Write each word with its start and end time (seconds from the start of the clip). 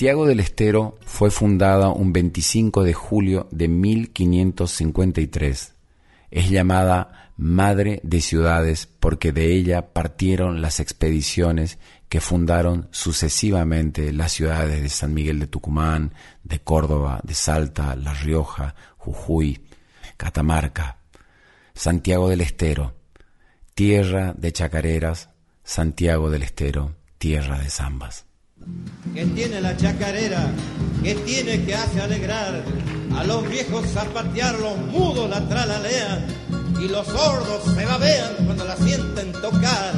Santiago 0.00 0.24
del 0.24 0.40
Estero 0.40 0.96
fue 1.04 1.30
fundada 1.30 1.90
un 1.90 2.14
25 2.14 2.84
de 2.84 2.94
julio 2.94 3.48
de 3.50 3.68
1553. 3.68 5.74
Es 6.30 6.48
llamada 6.48 7.32
Madre 7.36 8.00
de 8.02 8.22
Ciudades 8.22 8.86
porque 8.86 9.32
de 9.32 9.52
ella 9.52 9.92
partieron 9.92 10.62
las 10.62 10.80
expediciones 10.80 11.78
que 12.08 12.22
fundaron 12.22 12.88
sucesivamente 12.92 14.14
las 14.14 14.32
ciudades 14.32 14.80
de 14.80 14.88
San 14.88 15.12
Miguel 15.12 15.38
de 15.38 15.48
Tucumán, 15.48 16.14
de 16.44 16.60
Córdoba, 16.60 17.20
de 17.22 17.34
Salta, 17.34 17.94
La 17.94 18.14
Rioja, 18.14 18.74
Jujuy, 18.96 19.66
Catamarca, 20.16 20.96
Santiago 21.74 22.30
del 22.30 22.40
Estero, 22.40 22.94
tierra 23.74 24.32
de 24.34 24.50
chacareras, 24.50 25.28
Santiago 25.62 26.30
del 26.30 26.42
Estero, 26.42 26.96
tierra 27.18 27.58
de 27.58 27.68
zambas 27.68 28.29
que 29.14 29.26
tiene 29.26 29.60
la 29.60 29.76
chacarera, 29.76 30.50
que 31.02 31.14
tiene 31.14 31.64
que 31.64 31.74
hace 31.74 32.00
alegrar 32.00 32.62
a 33.16 33.24
los 33.24 33.48
viejos 33.48 33.86
zapatear, 33.88 34.58
los 34.60 34.78
mudos 34.92 35.28
la 35.28 35.40
tralalean 35.48 36.26
y 36.80 36.88
los 36.88 37.06
sordos 37.06 37.62
se 37.74 37.84
babean 37.84 38.34
cuando 38.44 38.64
la 38.64 38.76
sienten 38.76 39.32
tocar. 39.32 39.94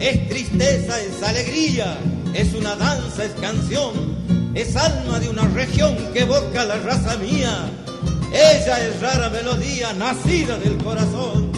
Es 0.00 0.28
tristeza, 0.28 1.00
es 1.00 1.22
alegría, 1.22 1.96
es 2.34 2.54
una 2.54 2.76
danza, 2.76 3.24
es 3.24 3.32
canción, 3.40 3.92
es 4.54 4.76
alma 4.76 5.18
de 5.20 5.28
una 5.28 5.42
región 5.48 5.96
que 6.12 6.20
evoca 6.20 6.64
la 6.64 6.78
raza 6.78 7.16
mía. 7.16 7.70
Ella 8.32 8.86
es 8.86 9.00
rara 9.00 9.30
melodía, 9.30 9.92
nacida 9.94 10.58
del 10.58 10.76
corazón. 10.78 11.50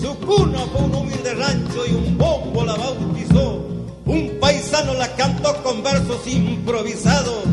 Su 0.00 0.14
cuna 0.18 0.60
fue 0.72 0.82
un 0.82 0.94
humilde 0.94 1.34
rancho 1.34 1.86
y 1.86 1.94
un 1.94 2.18
bombo 2.18 2.64
la 2.64 2.74
bautizó 2.74 3.77
un 4.08 4.38
paisano 4.40 4.94
la 4.94 5.14
cantó 5.16 5.62
con 5.62 5.82
versos 5.82 6.26
improvisados. 6.26 7.44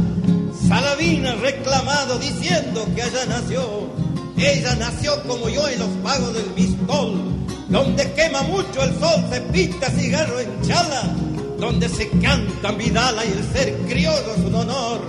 Salavina 0.67 1.35
reclamado 1.35 2.17
diciendo 2.17 2.87
que 2.95 3.03
allá 3.03 3.25
nació. 3.27 3.93
Ella 4.37 4.75
nació 4.75 5.21
como 5.23 5.49
yo 5.49 5.67
en 5.67 5.79
los 5.79 5.89
pagos 6.03 6.33
del 6.33 6.49
Bistol, 6.55 7.21
donde 7.69 8.11
quema 8.13 8.41
mucho 8.43 8.83
el 8.83 8.97
sol, 8.99 9.25
se 9.31 9.41
pita 9.41 9.89
cigarro 9.91 10.39
en 10.39 10.61
chala, 10.61 11.03
donde 11.59 11.87
se 11.89 12.09
canta 12.19 12.71
Vidala 12.71 13.25
y 13.25 13.31
el 13.31 13.53
ser 13.53 13.77
criollo 13.87 14.35
es 14.35 14.43
un 14.43 14.55
honor. 14.55 15.01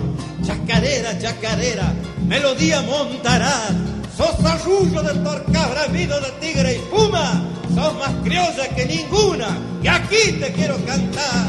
Chacarera, 0.45 1.17
chacarera, 1.19 1.93
melodía 2.25 2.81
montará, 2.81 3.69
sos 4.17 4.43
arrullo 4.43 5.03
de 5.03 5.13
torcabra, 5.19 5.85
vido 5.87 6.19
de 6.19 6.31
tigre 6.41 6.75
y 6.75 6.79
puma 6.89 7.43
sos 7.75 7.93
más 7.95 8.13
criolla 8.23 8.67
que 8.75 8.85
ninguna 8.85 9.49
y 9.83 9.87
aquí 9.87 10.31
te 10.39 10.51
quiero 10.51 10.75
cantar. 10.85 11.47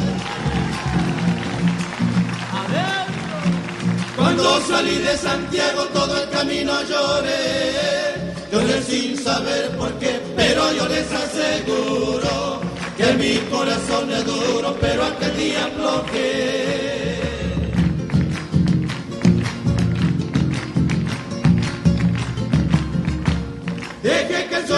Cuando 4.16 4.60
salí 4.62 4.96
de 4.96 5.16
Santiago 5.16 5.84
todo 5.94 6.22
el 6.22 6.28
camino 6.28 6.72
lloré, 6.82 8.34
lloré 8.52 8.82
sin 8.82 9.16
saber 9.16 9.70
por 9.76 9.92
qué, 9.94 10.20
pero 10.36 10.72
yo 10.72 10.86
les 10.88 11.06
aseguro 11.10 12.60
que 12.96 13.12
mi 13.14 13.36
corazón 13.48 14.10
es 14.12 14.24
duro, 14.26 14.76
pero 14.80 15.04
aquel 15.04 15.36
día 15.36 15.70
bloqueé. 15.76 16.47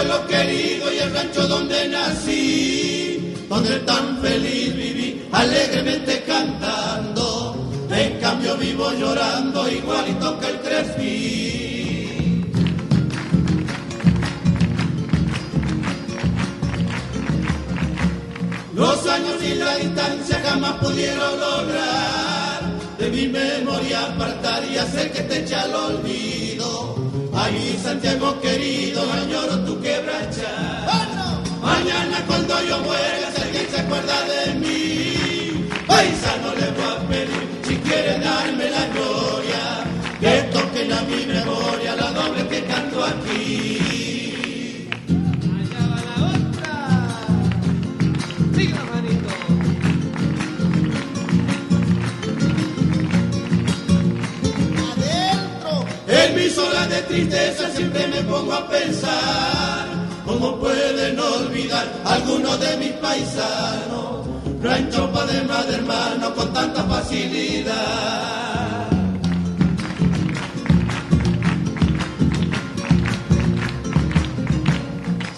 El 0.01 0.07
suelo 0.07 0.27
querido 0.27 0.91
y 0.91 0.97
el 0.97 1.13
rancho 1.13 1.47
donde 1.47 1.87
nací, 1.87 3.35
donde 3.47 3.79
tan 3.81 4.19
feliz 4.19 4.75
viví, 4.75 5.27
alegremente 5.31 6.23
cantando. 6.23 7.87
En 7.91 8.19
cambio 8.19 8.57
vivo 8.57 8.91
llorando 8.93 9.69
igualito 9.69 10.39
que 10.39 10.47
el 10.47 10.59
Crespi. 10.61 12.43
Los 18.73 19.05
años 19.05 19.43
y 19.43 19.53
la 19.53 19.75
distancia 19.75 20.41
jamás 20.43 20.73
pudieron 20.83 21.39
lograr 21.39 22.97
de 22.97 23.09
mi 23.11 23.27
memoria 23.27 24.05
apartar 24.05 24.63
y 24.65 24.77
hacer 24.79 25.11
que 25.11 25.21
te 25.21 25.43
eche 25.43 25.53
al 25.53 25.75
olvido 25.75 27.10
Ay, 27.33 27.79
Santiago 27.81 28.39
querido, 28.41 29.01
añoro 29.11 29.59
tu 29.65 29.79
quebracha. 29.81 30.51
Mañana 31.61 32.23
cuando 32.27 32.61
yo 32.63 32.79
muera, 32.79 33.31
si 33.33 33.41
alguien 33.41 33.67
se 33.69 33.79
acuerda 33.79 34.25
de 34.25 34.53
mí, 34.55 35.69
paisano 35.87 36.53
le 36.55 36.71
voy 36.71 36.91
a 36.91 37.07
pedir, 37.07 37.47
si 37.63 37.75
quiere 37.77 38.19
darme 38.19 38.69
la 38.69 38.85
gloria, 38.87 39.83
que 40.19 40.41
toquen 40.51 40.91
a 40.91 41.01
mi 41.03 41.25
memoria 41.25 41.95
la 41.95 42.11
doble 42.11 42.47
que 42.47 42.63
canto 42.65 43.03
aquí. 43.03 44.20
De 56.69 57.01
tristeza 57.03 57.69
siempre 57.75 58.07
me 58.07 58.21
pongo 58.23 58.53
a 58.53 58.67
pensar. 58.67 59.87
Cómo 60.25 60.59
pueden 60.59 61.19
olvidar 61.19 61.85
algunos 62.05 62.59
de 62.59 62.77
mis 62.77 62.91
paisanos, 62.93 64.27
rancho 64.61 65.11
padre, 65.11 65.43
madre, 65.43 65.75
hermano 65.75 66.33
con 66.35 66.53
tanta 66.53 66.83
facilidad. 66.83 67.75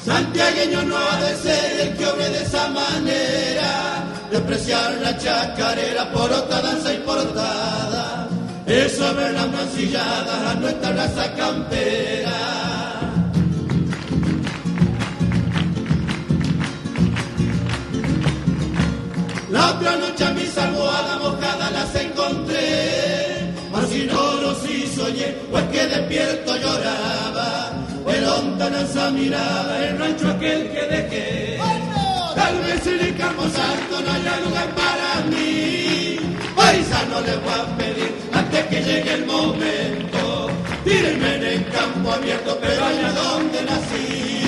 Santiagueño 0.06 0.84
no 0.84 0.98
ha 0.98 1.22
de 1.22 1.36
ser 1.38 1.80
el 1.80 1.98
que 1.98 2.06
obre 2.06 2.30
de 2.30 2.44
esa 2.44 2.68
manera, 2.68 4.04
despreciar 4.30 4.92
la 5.02 5.18
chacarera 5.18 6.12
por 6.12 6.31
otra 6.31 6.62
danza 6.62 6.94
importada 6.94 8.32
es 8.74 8.98
saber 8.98 9.34
las 9.34 9.52
mancilladas 9.52 10.48
a 10.48 10.56
nuestra 10.56 10.92
raza 10.94 11.34
campera. 11.36 12.31
La 19.52 19.80
planocha 19.80 20.31
mis 20.31 20.58
almohadas 20.58 21.20
mojadas 21.20 21.72
las 21.72 21.96
encontré, 21.96 23.54
así 23.75 24.10
no 24.12 24.34
lo 24.42 24.56
sí 24.56 24.92
soñé, 24.96 25.36
pues 25.52 25.64
que 25.66 25.86
despierto 25.86 26.58
lloraba, 26.58 27.72
de 28.08 28.22
lontananza 28.22 29.12
miraba 29.12 29.86
el 29.86 30.00
rancho 30.00 30.28
aquel 30.30 30.72
que 30.72 30.81
dejé. 30.96 31.60
Tal 32.36 32.58
vez 32.64 32.88
en 32.88 33.00
el 33.00 33.18
campo 33.18 33.44
santo 33.44 34.02
no 34.04 34.12
haya 34.12 34.40
lugar 34.40 34.69
para 34.74 35.26
mí, 35.30 36.18
paisano 36.56 37.22
le 37.22 37.36
voy 37.38 37.54
a 37.54 37.78
pedir 37.78 38.32
antes 38.54 38.66
que 38.68 38.84
llegue 38.84 39.14
el 39.14 39.26
momento. 39.26 40.50
Tírenme 40.84 41.36
en 41.36 41.44
el 41.44 41.68
campo 41.70 42.12
abierto, 42.12 42.58
pero 42.62 42.86
allá 42.86 43.12
donde 43.12 43.64
nací. 43.64 44.43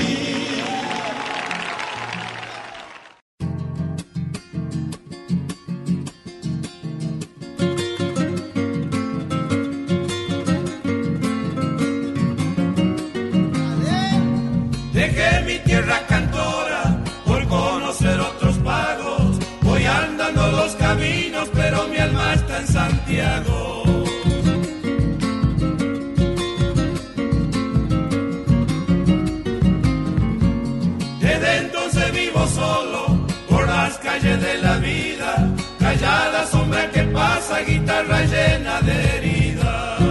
Guitarra 37.65 38.21
llena 38.23 38.81
de 38.81 39.17
heridas. 39.17 40.01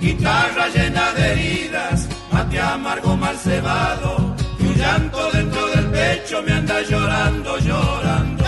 Guitarra 0.00 0.68
llena 0.74 1.12
de 1.12 1.32
heridas, 1.32 2.08
mate 2.32 2.60
amargo 2.60 3.16
mal 3.16 3.36
cebado, 3.36 4.36
y 4.58 4.74
llanto 4.74 5.30
dentro 5.32 5.66
del 5.68 5.86
pecho 5.86 6.42
me 6.42 6.52
anda 6.52 6.82
llorando, 6.82 7.58
llorando. 7.58 8.44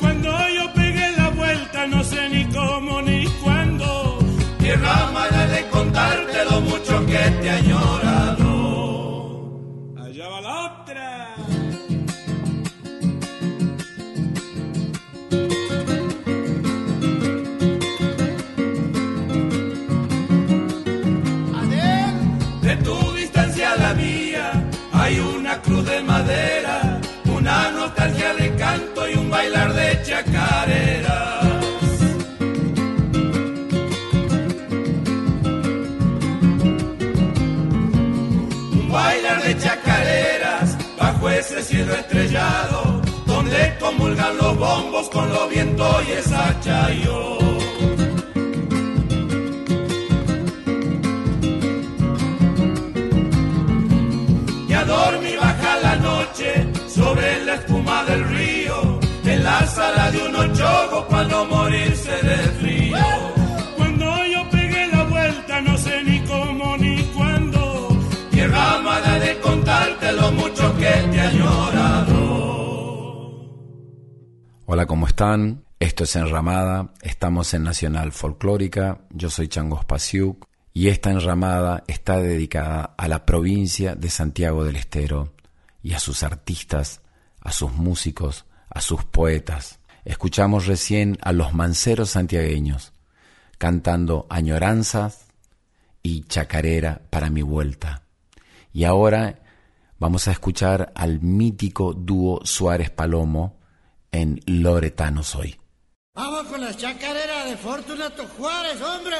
Cuando 0.00 0.30
yo 0.56 0.72
pegué 0.74 1.10
la 1.16 1.28
vuelta, 1.30 1.86
no 1.86 2.04
sé 2.04 2.28
ni 2.28 2.44
cómo 2.46 3.02
ni 3.02 3.26
cuándo. 3.42 4.18
Tierra 4.58 5.10
mala 5.12 5.46
de 5.46 5.66
contarte 5.68 6.44
lo 6.50 6.60
mucho 6.60 7.06
que 7.06 7.18
te 7.42 7.50
añora. 7.50 8.39
Ese 11.10 11.59
donde 43.26 43.76
comulgan 43.80 44.36
los 44.36 44.56
bombos 44.56 45.08
con 45.10 45.28
los 45.30 45.50
vientos 45.50 45.96
y 46.08 46.12
esa 46.12 46.60
chayo. 46.60 47.38
Y 54.68 54.72
a 54.72 54.84
dormir 54.84 55.38
baja 55.40 55.76
la 55.82 55.96
noche 55.96 56.68
sobre 56.88 57.44
la 57.44 57.54
espuma 57.54 58.04
del 58.04 58.22
río, 58.28 59.00
en 59.24 59.42
la 59.42 59.66
sala 59.66 60.12
de 60.12 60.28
un 60.28 60.36
ochogo 60.36 61.08
para 61.08 61.26
no 61.26 61.44
morirse 61.46 62.09
Hola, 74.80 74.86
¿cómo 74.86 75.06
están? 75.06 75.66
Esto 75.78 76.04
es 76.04 76.16
Enramada, 76.16 76.94
estamos 77.02 77.52
en 77.52 77.64
Nacional 77.64 78.12
Folclórica, 78.12 79.02
yo 79.10 79.28
soy 79.28 79.46
Changos 79.46 79.84
Pasiuk 79.84 80.46
y 80.72 80.88
esta 80.88 81.10
enramada 81.10 81.84
está 81.86 82.16
dedicada 82.16 82.94
a 82.96 83.06
la 83.06 83.26
provincia 83.26 83.94
de 83.94 84.08
Santiago 84.08 84.64
del 84.64 84.76
Estero 84.76 85.34
y 85.82 85.92
a 85.92 85.98
sus 85.98 86.22
artistas, 86.22 87.02
a 87.42 87.52
sus 87.52 87.74
músicos, 87.74 88.46
a 88.70 88.80
sus 88.80 89.04
poetas. 89.04 89.80
Escuchamos 90.06 90.64
recién 90.66 91.18
a 91.20 91.32
los 91.34 91.52
manceros 91.52 92.08
santiagueños 92.08 92.94
cantando 93.58 94.26
añoranzas 94.30 95.26
y 96.02 96.22
chacarera 96.22 97.02
para 97.10 97.28
mi 97.28 97.42
vuelta. 97.42 98.04
Y 98.72 98.84
ahora 98.84 99.40
vamos 99.98 100.26
a 100.26 100.32
escuchar 100.32 100.90
al 100.94 101.20
mítico 101.20 101.92
dúo 101.92 102.40
Suárez 102.46 102.88
Palomo 102.88 103.59
en 104.12 104.40
Loretano 104.46 105.22
Soy. 105.22 105.56
Vamos 106.14 106.44
con 106.44 106.60
las 106.60 106.76
chacareras 106.76 107.48
de 107.48 107.56
Fortunato 107.56 108.26
Juárez, 108.36 108.80
hombre. 108.82 109.16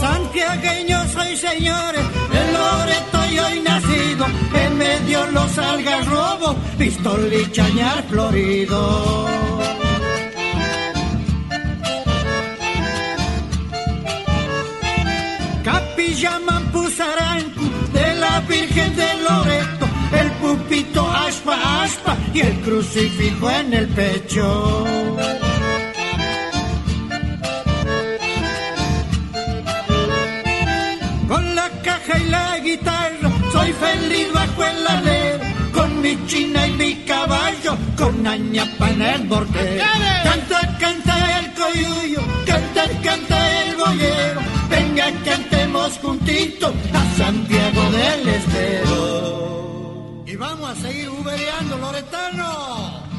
Santiagueño 0.00 1.08
soy, 1.08 1.36
señores, 1.36 2.04
el 2.32 2.52
Loreto 2.52 3.32
y 3.32 3.38
hoy 3.38 3.60
nacido, 3.60 4.26
en 4.54 4.78
medio 4.78 5.26
los 5.32 5.58
algarrobos, 5.58 6.56
pistol 6.78 7.32
y 7.32 7.50
chañar 7.50 8.02
florido. 8.04 9.59
De 17.00 18.14
la 18.16 18.40
Virgen 18.40 18.94
de 18.94 19.14
Loreto, 19.24 19.86
el 20.12 20.30
pupito 20.32 21.10
aspa 21.10 21.82
aspa 21.82 22.14
y 22.34 22.40
el 22.40 22.60
crucifijo 22.60 23.50
en 23.50 23.72
el 23.72 23.88
pecho. 23.88 24.84
Con 31.26 31.54
la 31.54 31.70
caja 31.82 32.18
y 32.18 32.28
la 32.28 32.58
guitarra 32.58 33.30
soy 33.50 33.72
feliz 33.72 34.32
bajo 34.34 34.64
el 34.64 34.86
alero, 34.86 35.44
con 35.72 36.02
mi 36.02 36.26
china 36.26 36.66
y 36.66 36.72
mi 36.72 36.94
caballo, 37.06 37.78
con 37.96 38.26
añapa 38.26 38.90
en 38.90 39.00
el 39.00 39.22
borde. 39.26 39.80
Canta, 40.22 40.76
canta 40.78 41.38
el 41.38 41.54
coyuyo, 41.54 42.20
canta, 42.44 42.84
canta 43.02 43.49
juntito 46.02 46.72
a 46.92 47.16
Santiago 47.16 47.82
del 47.90 48.28
Estero. 48.28 50.24
Y 50.26 50.36
vamos 50.36 50.70
a 50.70 50.74
seguir 50.76 51.08
ubereando, 51.08 51.76
Loretano. 51.78 53.10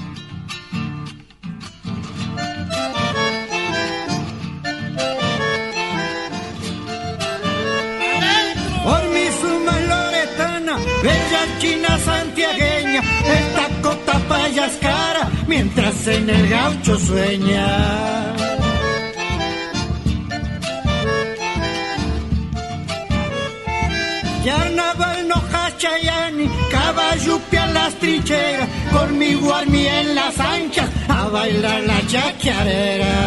Por 8.84 9.04
mi 9.10 9.26
suma 9.40 9.80
loretana, 9.92 10.76
bella 11.04 11.60
china 11.60 12.00
santiagueña, 12.00 13.02
esta 13.40 13.82
cota 13.82 14.20
payas 14.28 14.72
cara, 14.82 15.30
mientras 15.48 16.08
en 16.08 16.30
el 16.30 16.50
gaucho 16.50 16.98
sueña. 16.98 18.51
Carnaval 24.44 25.28
no 25.28 25.36
hachayani, 25.36 26.50
caballo 26.72 27.40
a 27.60 27.66
las 27.68 27.94
trincheras, 27.96 28.68
con 28.92 29.18
mi 29.20 29.36
guarmi 29.36 29.86
en 29.86 30.16
las 30.16 30.40
anchas, 30.40 30.90
a 31.08 31.28
bailar 31.28 31.82
la 31.82 32.00
chacarera. 32.08 33.18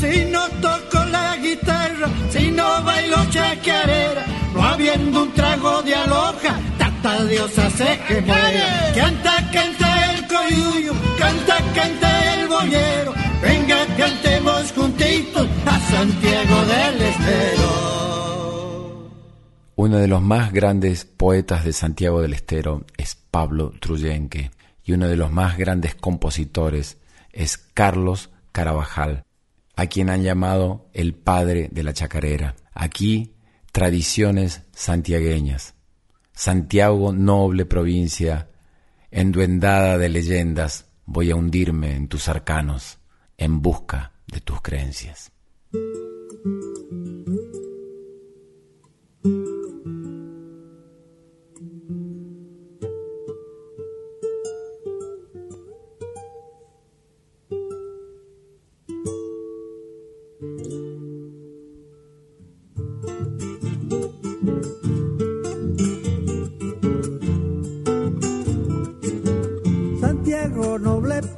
Si 0.00 0.24
no 0.26 0.46
toco 0.60 1.04
la 1.06 1.36
guitarra, 1.36 2.08
si 2.30 2.50
no 2.50 2.82
bailo 2.82 3.16
chacarera, 3.30 4.24
no 4.52 4.62
habiendo 4.62 5.22
un 5.22 5.32
trago 5.32 5.80
de 5.82 5.94
aloja, 5.94 6.60
tata 6.76 7.24
diosa 7.24 7.70
se 7.70 7.98
que 8.06 8.20
muere. 8.20 8.62
Canta, 8.94 9.36
canta 9.50 10.13
coyuyo, 10.28 10.92
canta, 11.18 11.56
canta 11.74 12.34
el 12.34 12.48
boyero. 12.48 13.14
Venga, 13.42 13.86
cantemos 13.96 14.72
juntitos 14.72 15.48
a 15.66 15.80
Santiago 15.80 16.64
del 16.66 17.02
Estero. 17.02 17.94
Uno 19.76 19.96
de 19.98 20.08
los 20.08 20.22
más 20.22 20.52
grandes 20.52 21.04
poetas 21.04 21.64
de 21.64 21.72
Santiago 21.72 22.22
del 22.22 22.32
Estero 22.32 22.84
es 22.96 23.16
Pablo 23.16 23.72
Truyenque 23.80 24.50
y 24.84 24.92
uno 24.92 25.08
de 25.08 25.16
los 25.16 25.32
más 25.32 25.58
grandes 25.58 25.94
compositores 25.94 26.98
es 27.32 27.58
Carlos 27.58 28.30
Carabajal, 28.52 29.24
a 29.74 29.86
quien 29.86 30.10
han 30.10 30.22
llamado 30.22 30.86
el 30.92 31.14
padre 31.14 31.68
de 31.72 31.82
la 31.82 31.92
chacarera. 31.92 32.54
Aquí, 32.72 33.34
tradiciones 33.72 34.62
santiagueñas. 34.72 35.74
Santiago, 36.32 37.12
noble 37.12 37.66
provincia, 37.66 38.48
enduendada 39.14 39.96
de 39.96 40.08
leyendas, 40.08 40.86
voy 41.06 41.30
a 41.30 41.36
hundirme 41.36 41.94
en 41.94 42.08
tus 42.08 42.28
arcanos 42.28 42.98
en 43.38 43.62
busca 43.62 44.12
de 44.26 44.40
tus 44.40 44.60
creencias. 44.60 45.30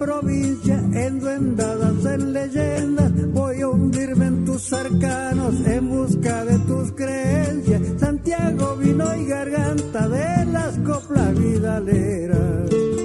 Provincia, 0.07 0.77
enduendadas 0.93 2.05
en 2.05 2.33
leyendas, 2.33 3.11
voy 3.33 3.61
a 3.61 3.69
hundirme 3.69 4.27
en 4.27 4.45
tus 4.45 4.73
arcanos 4.73 5.55
en 5.67 5.89
busca 5.89 6.45
de 6.45 6.59
tus 6.61 6.93
creencias. 6.93 7.83
Santiago, 7.99 8.77
vino 8.77 9.05
y 9.17 9.27
garganta 9.27 10.09
de 10.09 10.47
las 10.53 10.79
coplas 10.79 11.37
vidaleras. 11.37 12.96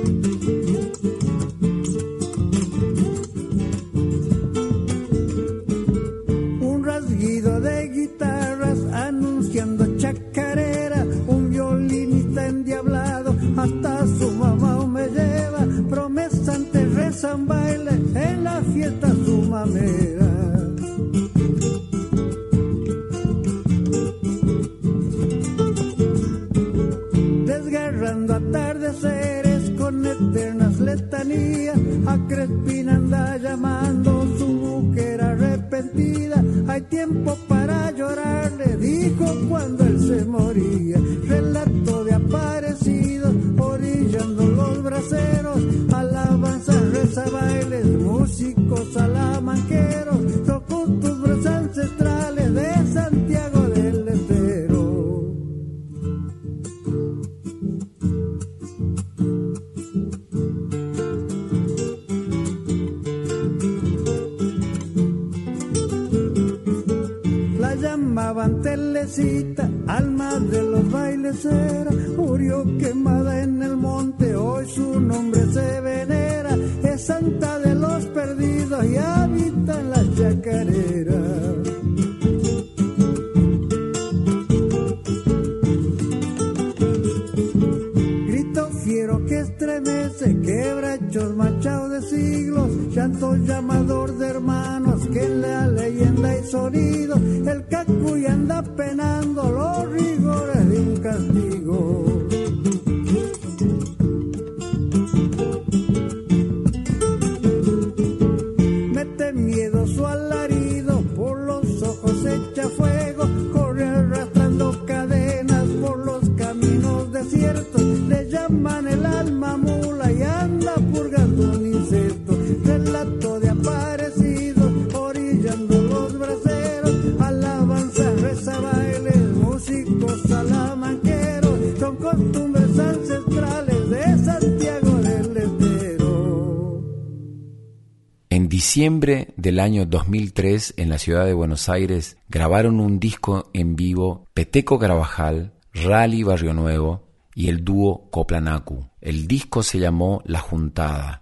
Diciembre 138.82 139.28
del 139.38 139.60
año 139.60 139.86
2003 139.86 140.74
en 140.78 140.90
la 140.90 140.98
ciudad 140.98 141.28
de 141.28 141.36
Buenos 141.36 141.70
Aires 141.70 142.18
grabaron 142.30 142.80
un 142.80 143.00
disco 143.00 143.52
en 143.54 143.76
vivo 143.76 144.26
Peteco 144.34 144.80
Carabajal, 144.80 145.54
Rally 145.72 146.24
Barrio 146.24 146.56
Nuevo 146.56 147.08
y 147.36 147.50
el 147.50 147.64
dúo 147.64 148.10
Coplanacu. 148.10 148.90
El 149.00 149.28
disco 149.28 149.62
se 149.62 149.78
llamó 149.78 150.24
La 150.26 150.40
Juntada 150.40 151.22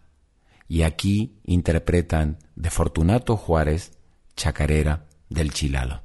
y 0.69 0.83
aquí 0.83 1.41
interpretan 1.43 2.37
de 2.55 2.69
Fortunato 2.69 3.35
Juárez, 3.35 3.91
Chacarera 4.37 5.07
del 5.27 5.51
Chilalo. 5.51 6.03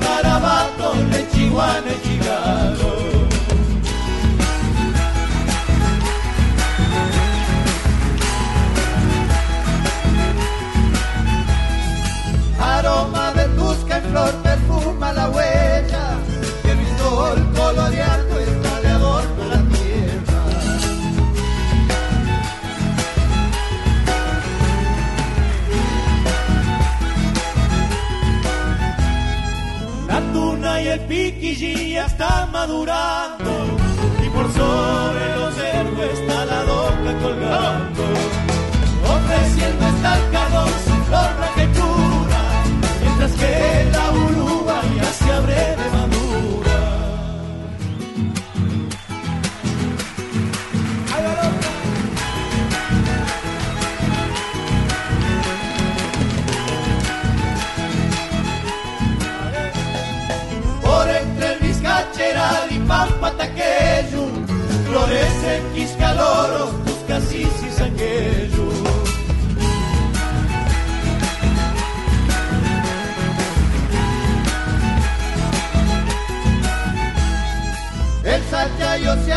Garabatos 0.00 1.10
de 1.10 1.28
Chihuahua 1.30 1.80
y 1.86 2.08
Chicago. 2.08 2.92
Aroma 12.60 13.32
de 13.32 13.44
tusca 13.56 13.98
en 13.98 14.04
flor 14.04 14.41
y 31.12 31.26
el 31.26 31.32
piquillí 31.32 31.92
ya 31.92 32.06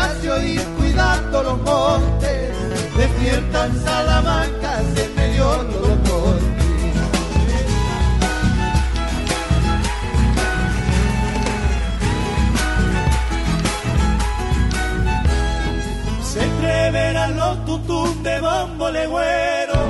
palacio, 0.06 0.42
ir 0.42 0.64
cuidando 0.78 1.42
los 1.42 1.58
montes. 1.62 2.50
Despiertan 2.96 3.84
Salamanca, 3.84 4.80
se 4.94 5.08
me 5.16 5.28
dio 5.32 5.62
los 5.62 5.98
montes. 6.08 6.56
Se 16.22 16.42
entreverán 16.42 17.36
los 17.36 17.64
tutum 17.64 18.22
de 18.22 18.40
bomboleguero, 18.40 19.80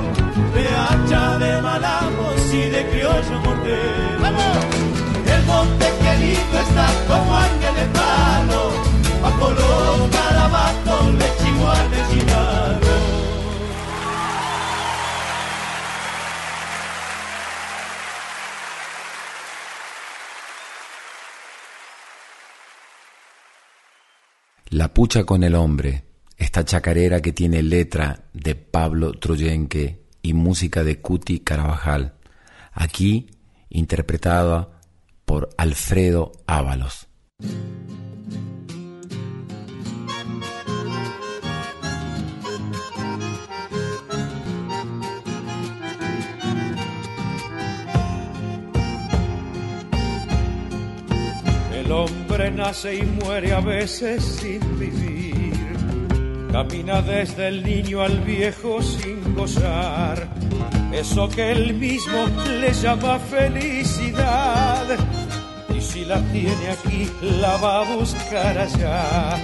de 0.53 0.67
hacha 0.67 1.37
de 1.39 1.61
malamos 1.61 2.53
y 2.53 2.69
de 2.69 2.89
criollo 2.89 3.39
mortero. 3.43 4.17
El 5.35 5.43
monte 5.43 5.85
que 6.01 6.15
lindo 6.17 6.59
está 6.59 6.87
como 7.07 7.35
ángel 7.35 7.75
de 7.75 7.85
paz. 7.97 8.26
La 24.69 24.93
pucha 24.93 25.23
con 25.23 25.43
el 25.43 25.55
hombre, 25.55 26.03
esta 26.37 26.63
chacarera 26.63 27.21
que 27.21 27.33
tiene 27.33 27.63
letra 27.63 28.25
de 28.33 28.53
Pablo 28.53 29.13
Troyenque 29.13 30.03
y 30.21 30.33
música 30.33 30.83
de 30.83 31.01
Cuti 31.01 31.39
Carabajal, 31.39 32.13
aquí 32.73 33.31
interpretada 33.69 34.79
por 35.25 35.49
Alfredo 35.57 36.31
Ábalos. 36.45 37.07
Hombre 52.47 52.51
nace 52.51 52.95
y 52.95 53.01
muere 53.03 53.53
a 53.53 53.59
veces 53.59 54.23
sin 54.23 54.79
vivir. 54.79 55.53
Camina 56.51 57.01
desde 57.01 57.47
el 57.47 57.63
niño 57.63 58.01
al 58.01 58.19
viejo 58.21 58.81
sin 58.81 59.35
gozar 59.35 60.27
eso 60.93 61.27
que 61.29 61.51
él 61.51 61.73
mismo 61.73 62.27
le 62.59 62.73
llama 62.73 63.19
felicidad. 63.19 64.85
Y 65.75 65.81
si 65.81 66.05
la 66.05 66.21
tiene 66.31 66.69
aquí, 66.71 67.09
la 67.39 67.57
va 67.57 67.81
a 67.81 67.95
buscar 67.95 68.57
allá. 68.57 69.35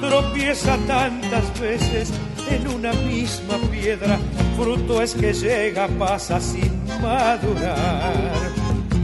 Tropieza 0.00 0.76
tantas 0.86 1.60
veces 1.60 2.12
en 2.50 2.68
una 2.68 2.92
misma 2.92 3.56
piedra, 3.72 4.18
fruto 4.56 5.02
es 5.02 5.14
que 5.14 5.32
llega, 5.32 5.88
pasa 5.98 6.40
sin 6.40 6.84
madurar. 7.02 8.52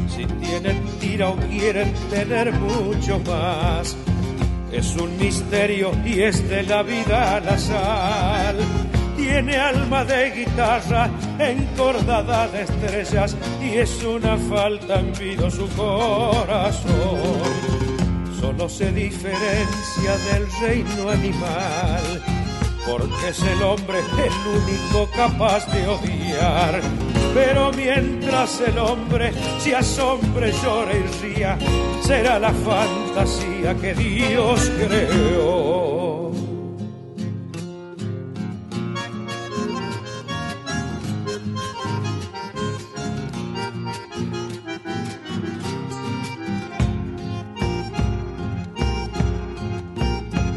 Si 0.08 0.24
tienen 0.26 0.80
o 1.20 1.36
quieren 1.36 1.92
tener 2.10 2.52
mucho 2.52 3.18
más, 3.26 3.96
es 4.72 4.96
un 4.96 5.18
misterio 5.18 5.90
y 6.04 6.22
es 6.22 6.48
de 6.48 6.62
la 6.62 6.82
vida 6.82 7.40
la 7.40 7.58
sal 7.58 8.56
tiene 9.22 9.56
alma 9.56 10.04
de 10.04 10.30
guitarra 10.30 11.08
encordada 11.38 12.48
de 12.48 12.62
estrellas 12.62 13.36
y 13.62 13.78
es 13.78 14.02
una 14.02 14.36
falta 14.36 15.00
en 15.00 15.12
vida 15.12 15.50
su 15.50 15.68
corazón. 15.76 16.82
Solo 18.40 18.68
se 18.68 18.90
diferencia 18.92 20.16
del 20.30 20.46
reino 20.60 21.08
animal, 21.08 22.22
porque 22.84 23.28
es 23.28 23.42
el 23.42 23.62
hombre 23.62 24.00
el 24.00 24.32
único 24.60 25.08
capaz 25.14 25.66
de 25.72 25.86
odiar. 25.86 27.11
Pero 27.34 27.72
mientras 27.72 28.60
el 28.60 28.78
hombre 28.78 29.32
se 29.58 29.74
asombre, 29.74 30.52
llora 30.62 30.92
y 30.92 31.34
ría, 31.34 31.58
será 32.02 32.38
la 32.38 32.52
fantasía 32.52 33.74
que 33.74 33.94
Dios 33.94 34.70
creó. 34.76 36.32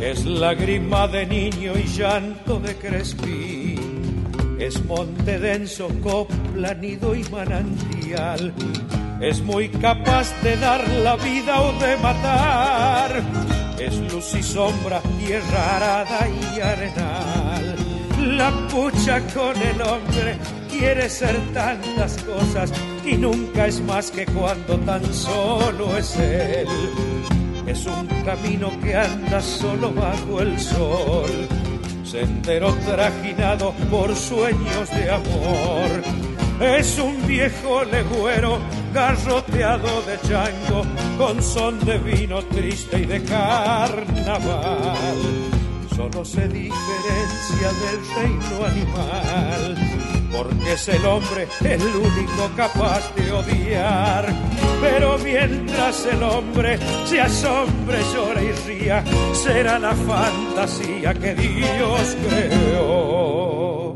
Es 0.02 0.24
lágrima 0.24 1.08
de 1.08 1.26
niño 1.26 1.74
y 1.76 1.84
llanto 1.88 2.60
de 2.60 2.76
crespín. 2.76 3.75
Es 4.66 4.84
monte 4.86 5.38
denso, 5.38 5.88
copla, 6.02 6.74
nido 6.74 7.14
y 7.14 7.24
manantial. 7.26 8.52
Es 9.22 9.40
muy 9.44 9.70
capaz 9.70 10.34
de 10.42 10.58
dar 10.58 10.90
la 11.04 11.16
vida 11.18 11.62
o 11.62 11.72
de 11.74 11.96
matar. 11.98 13.12
Es 13.80 13.96
luz 14.12 14.34
y 14.34 14.42
sombra, 14.42 15.02
tierra 15.20 15.76
arada 15.76 16.28
y 16.28 16.60
arenal. 16.60 17.76
La 18.38 18.50
pucha 18.70 19.22
con 19.36 19.56
el 19.62 19.80
hombre 19.84 20.36
quiere 20.68 21.10
ser 21.10 21.40
tantas 21.54 22.18
cosas 22.24 22.72
y 23.06 23.18
nunca 23.18 23.68
es 23.68 23.80
más 23.82 24.10
que 24.10 24.26
cuando 24.26 24.80
tan 24.80 25.14
solo 25.14 25.96
es 25.96 26.18
él 26.18 26.68
es 27.68 27.86
un 27.88 28.08
camino 28.24 28.70
que 28.82 28.96
anda 28.96 29.42
solo 29.42 29.92
bajo 29.92 30.42
el 30.42 30.60
sol, 30.60 31.48
sendero 32.16 32.74
trajinado 32.86 33.74
por 33.92 34.16
sueños 34.16 34.90
de 34.92 35.12
amor. 35.12 35.90
Es 36.62 36.98
un 36.98 37.28
viejo 37.28 37.84
legüero 37.84 38.60
garroteado 38.94 40.02
de 40.04 40.18
chango 40.26 40.86
con 41.18 41.44
son 41.44 41.78
de 41.84 41.98
vino 41.98 42.42
triste 42.46 43.00
y 43.00 43.06
de 43.06 43.22
carnaval. 43.24 44.86
Solo 45.94 46.24
se 46.24 46.48
diferencia 46.48 47.70
del 47.84 48.00
reino 48.16 48.66
animal 48.66 50.05
porque 50.36 50.74
es 50.74 50.88
el 50.88 51.06
hombre 51.06 51.48
el 51.64 51.82
único 51.82 52.52
capaz 52.56 53.14
de 53.16 53.32
odiar. 53.32 54.28
Pero 54.82 55.20
mientras 55.20 56.04
el 56.06 56.24
hombre 56.24 56.80
se 57.06 57.22
asombre, 57.22 58.00
llora 58.14 58.44
y 58.44 58.52
ría, 58.68 59.04
será 59.34 59.80
la 59.80 59.96
fantasía 59.96 61.14
que 61.14 61.36
Dios 61.36 62.18
creó. 62.28 63.96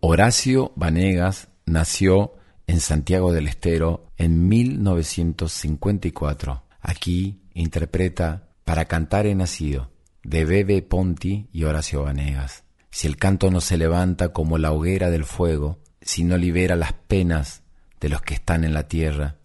Horacio 0.00 0.72
Vanegas 0.76 1.48
nació 1.66 2.32
en 2.66 2.80
Santiago 2.80 3.32
del 3.32 3.48
Estero 3.48 4.06
en 4.16 4.48
1954. 4.48 6.62
Aquí 6.80 7.42
interpreta 7.54 8.48
Para 8.64 8.86
cantar 8.86 9.26
he 9.26 9.34
nacido 9.34 9.90
de 10.22 10.44
Bebe 10.44 10.82
Ponti 10.82 11.48
y 11.52 11.64
Horacio 11.64 12.02
Vanegas 12.02 12.65
si 12.96 13.06
el 13.06 13.18
canto 13.18 13.50
no 13.50 13.60
se 13.60 13.76
levanta 13.76 14.30
como 14.30 14.56
la 14.56 14.72
hoguera 14.72 15.10
del 15.10 15.26
fuego, 15.26 15.78
si 16.00 16.24
no 16.24 16.38
libera 16.38 16.76
las 16.76 16.94
penas 16.94 17.62
de 18.00 18.08
los 18.08 18.22
que 18.22 18.32
están 18.32 18.64
en 18.64 18.72
la 18.72 18.88
tierra, 18.88 19.36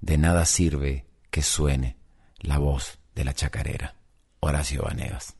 de 0.00 0.16
nada 0.16 0.46
sirve 0.46 1.04
que 1.30 1.42
suene 1.42 1.98
la 2.38 2.56
voz 2.56 2.98
de 3.14 3.26
la 3.26 3.34
chacarera. 3.34 3.94
Horacio 4.40 4.84
Vanegas. 4.84 5.36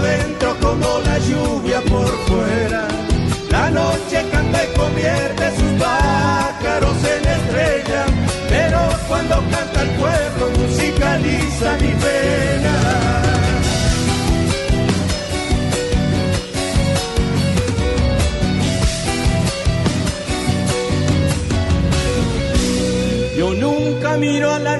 Por 0.00 0.08
dentro 0.08 0.56
como 0.60 0.98
la 1.00 1.18
lluvia 1.18 1.80
por 1.82 2.08
fuera. 2.26 2.88
La 3.50 3.70
noche 3.70 4.24
canta 4.30 4.64
y 4.64 4.78
convierte 4.78 5.50
sus 5.56 5.72
pájaros 5.80 6.96
en 7.04 7.28
estrella, 7.28 8.04
pero 8.48 8.78
cuando 9.08 9.34
canta 9.50 9.82
el 9.82 9.90
pueblo 9.90 10.58
musicaliza 10.58 11.72
mi 11.80 11.92
pena. 11.94 12.40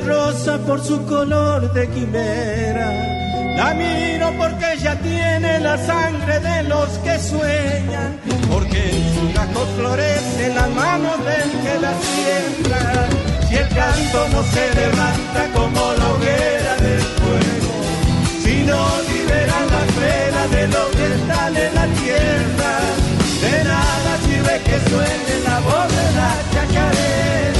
rosa 0.06 0.58
por 0.66 0.80
su 0.82 1.04
color 1.06 1.72
de 1.72 1.88
quimera. 1.88 3.19
La 3.56 3.74
miro 3.74 4.32
porque 4.38 4.72
ella 4.72 4.94
tiene 5.00 5.60
la 5.60 5.76
sangre 5.78 6.40
de 6.40 6.62
los 6.64 6.88
que 7.04 7.18
sueñan, 7.18 8.18
porque 8.50 8.90
en 8.90 9.14
su 9.14 9.32
gajo 9.34 9.66
florece 9.76 10.54
la 10.54 10.66
mano 10.68 11.10
del 11.18 11.50
que 11.64 11.78
la 11.80 11.92
siembra. 12.08 13.08
Si 13.48 13.56
el 13.56 13.68
canto 13.68 14.28
no 14.32 14.42
se 14.44 14.74
levanta 14.74 15.40
como 15.54 15.92
la 15.98 16.08
hoguera 16.12 16.76
del 16.76 17.00
fuego, 17.20 17.74
si 18.42 18.54
no 18.64 18.82
libera 19.10 19.58
la 19.74 19.84
pena 20.00 20.42
de 20.56 20.68
lo 20.68 20.90
que 20.92 21.06
está 21.14 21.48
en 21.48 21.74
la 21.74 21.86
tierra, 22.00 22.72
de 23.42 23.64
nada 23.64 24.12
sirve 24.24 24.60
que 24.64 24.90
suene 24.90 25.34
la 25.44 25.60
voz 25.60 25.88
de 25.88 26.06
la 26.18 26.30
chacarera. 26.52 27.59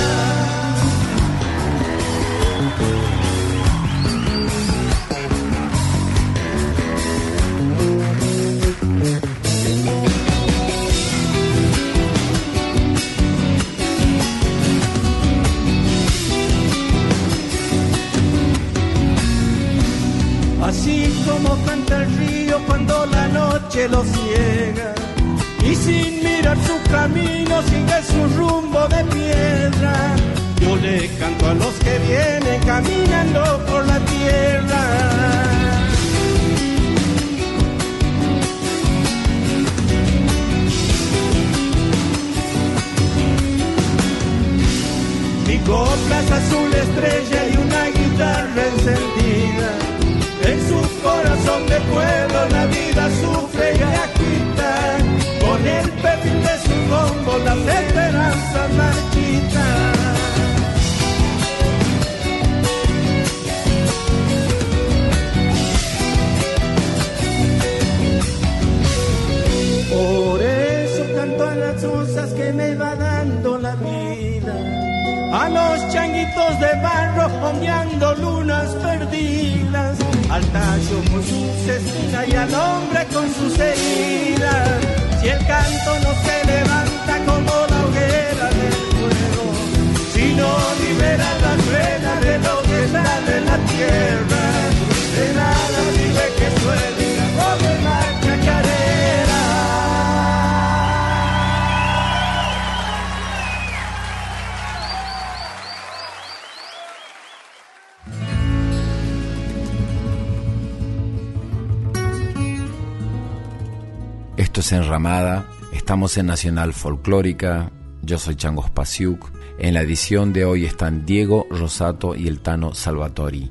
Enramada, 114.73 115.47
estamos 115.73 116.17
en 116.17 116.27
Nacional 116.27 116.73
Folclórica, 116.73 117.71
yo 118.03 118.19
soy 118.19 118.37
Changos 118.37 118.71
Pasiuk. 118.71 119.31
En 119.59 119.75
la 119.75 119.83
edición 119.83 120.33
de 120.33 120.45
hoy 120.45 120.65
están 120.65 121.05
Diego 121.05 121.47
Rosato 121.51 122.15
y 122.15 122.29
el 122.29 122.41
Tano 122.41 122.75
Salvatori. 122.75 123.51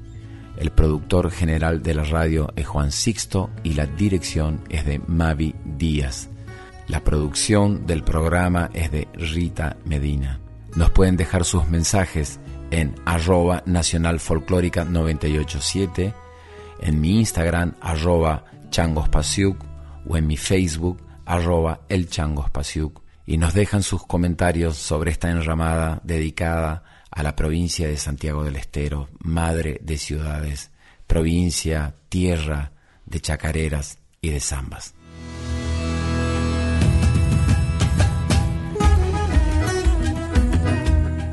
El 0.57 0.71
productor 0.71 1.31
general 1.31 1.83
de 1.83 1.93
la 1.93 2.03
radio 2.03 2.51
es 2.55 2.67
Juan 2.67 2.91
Sixto 2.91 3.49
y 3.63 3.73
la 3.73 3.85
dirección 3.85 4.61
es 4.69 4.85
de 4.85 4.99
Mavi 5.07 5.55
Díaz. 5.65 6.29
La 6.87 7.03
producción 7.03 7.85
del 7.85 8.03
programa 8.03 8.69
es 8.73 8.91
de 8.91 9.07
Rita 9.13 9.77
Medina. 9.85 10.39
Nos 10.75 10.89
pueden 10.91 11.17
dejar 11.17 11.45
sus 11.45 11.67
mensajes 11.67 12.39
en 12.71 12.95
arroba 13.05 13.63
Nacional 13.65 14.19
Folclórica 14.19 14.85
987, 14.85 16.13
en 16.81 17.01
mi 17.01 17.19
Instagram 17.19 17.73
arroba 17.81 18.45
changospasiuk 18.69 19.57
o 20.07 20.17
en 20.17 20.27
mi 20.27 20.37
Facebook 20.37 21.08
arroba 21.29 21.81
el 21.89 22.09
changospasiuk 22.09 23.03
y 23.27 23.37
nos 23.37 23.53
dejan 23.53 23.83
sus 23.83 24.03
comentarios 24.03 24.77
sobre 24.77 25.11
esta 25.11 25.29
enramada 25.29 26.01
dedicada 26.03 26.83
a 27.11 27.21
la 27.21 27.35
provincia 27.35 27.87
de 27.87 27.97
Santiago 27.97 28.43
del 28.43 28.55
Estero, 28.55 29.09
madre 29.19 29.79
de 29.83 29.99
ciudades, 29.99 30.71
provincia, 31.05 31.93
tierra 32.09 32.71
de 33.05 33.19
chacareras 33.19 33.99
y 34.21 34.31
de 34.31 34.39
zambas. 34.39 34.95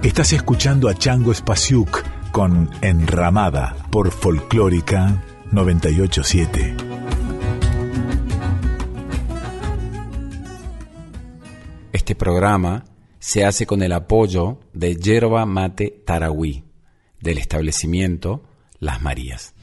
Estás 0.02 0.34
escuchando 0.34 0.90
a 0.90 0.94
Chango 0.94 1.32
Spasiuk 1.32 2.02
con 2.32 2.70
Enramada 2.82 3.74
por 3.90 4.10
Folclórica 4.10 5.22
987. 5.52 6.85
Este 12.06 12.14
programa 12.14 12.84
se 13.18 13.44
hace 13.44 13.66
con 13.66 13.82
el 13.82 13.92
apoyo 13.92 14.60
de 14.72 14.94
Yerba 14.94 15.44
Mate 15.44 16.04
Tarahui, 16.06 16.62
del 17.20 17.38
establecimiento 17.38 18.44
Las 18.78 19.02
Marías. 19.02 19.56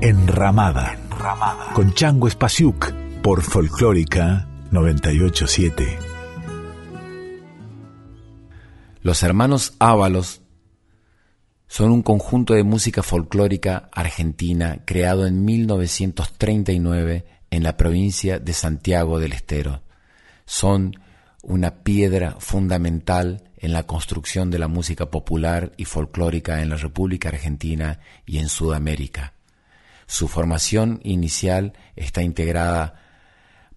Enramada, 0.00 0.98
con 1.72 1.94
Chango 1.94 2.28
Spasiuk 2.28 2.92
por 3.22 3.42
Folclórica 3.42 4.48
987. 4.72 5.98
Los 9.02 9.22
hermanos 9.22 9.76
Ábalos 9.78 10.42
son 11.68 11.90
un 11.90 12.02
conjunto 12.02 12.54
de 12.54 12.64
música 12.64 13.02
folclórica 13.02 13.90
argentina 13.92 14.80
creado 14.86 15.26
en 15.26 15.44
1939 15.44 17.26
en 17.50 17.62
la 17.62 17.76
provincia 17.76 18.38
de 18.38 18.54
Santiago 18.54 19.20
del 19.20 19.32
Estero. 19.32 19.82
Son 20.46 20.94
una 21.42 21.82
piedra 21.82 22.36
fundamental 22.38 23.44
en 23.58 23.72
la 23.74 23.84
construcción 23.84 24.50
de 24.50 24.58
la 24.58 24.66
música 24.66 25.10
popular 25.10 25.72
y 25.76 25.84
folclórica 25.84 26.62
en 26.62 26.70
la 26.70 26.76
República 26.76 27.28
Argentina 27.28 28.00
y 28.24 28.38
en 28.38 28.48
Sudamérica. 28.48 29.34
Su 30.06 30.26
formación 30.26 31.00
inicial 31.04 31.74
está 31.96 32.22
integrada 32.22 32.94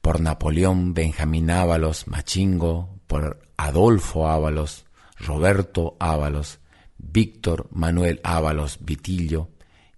por 0.01 0.21
Napoleón 0.21 0.93
Benjamín 0.93 1.51
Ábalos 1.51 2.07
Machingo, 2.07 3.01
por 3.07 3.41
Adolfo 3.57 4.29
Ábalos, 4.29 4.85
Roberto 5.19 5.97
Ábalos, 5.99 6.60
Víctor 7.03 7.67
Manuel 7.71 8.21
Ábalos 8.23 8.77
Vitillo 8.81 9.49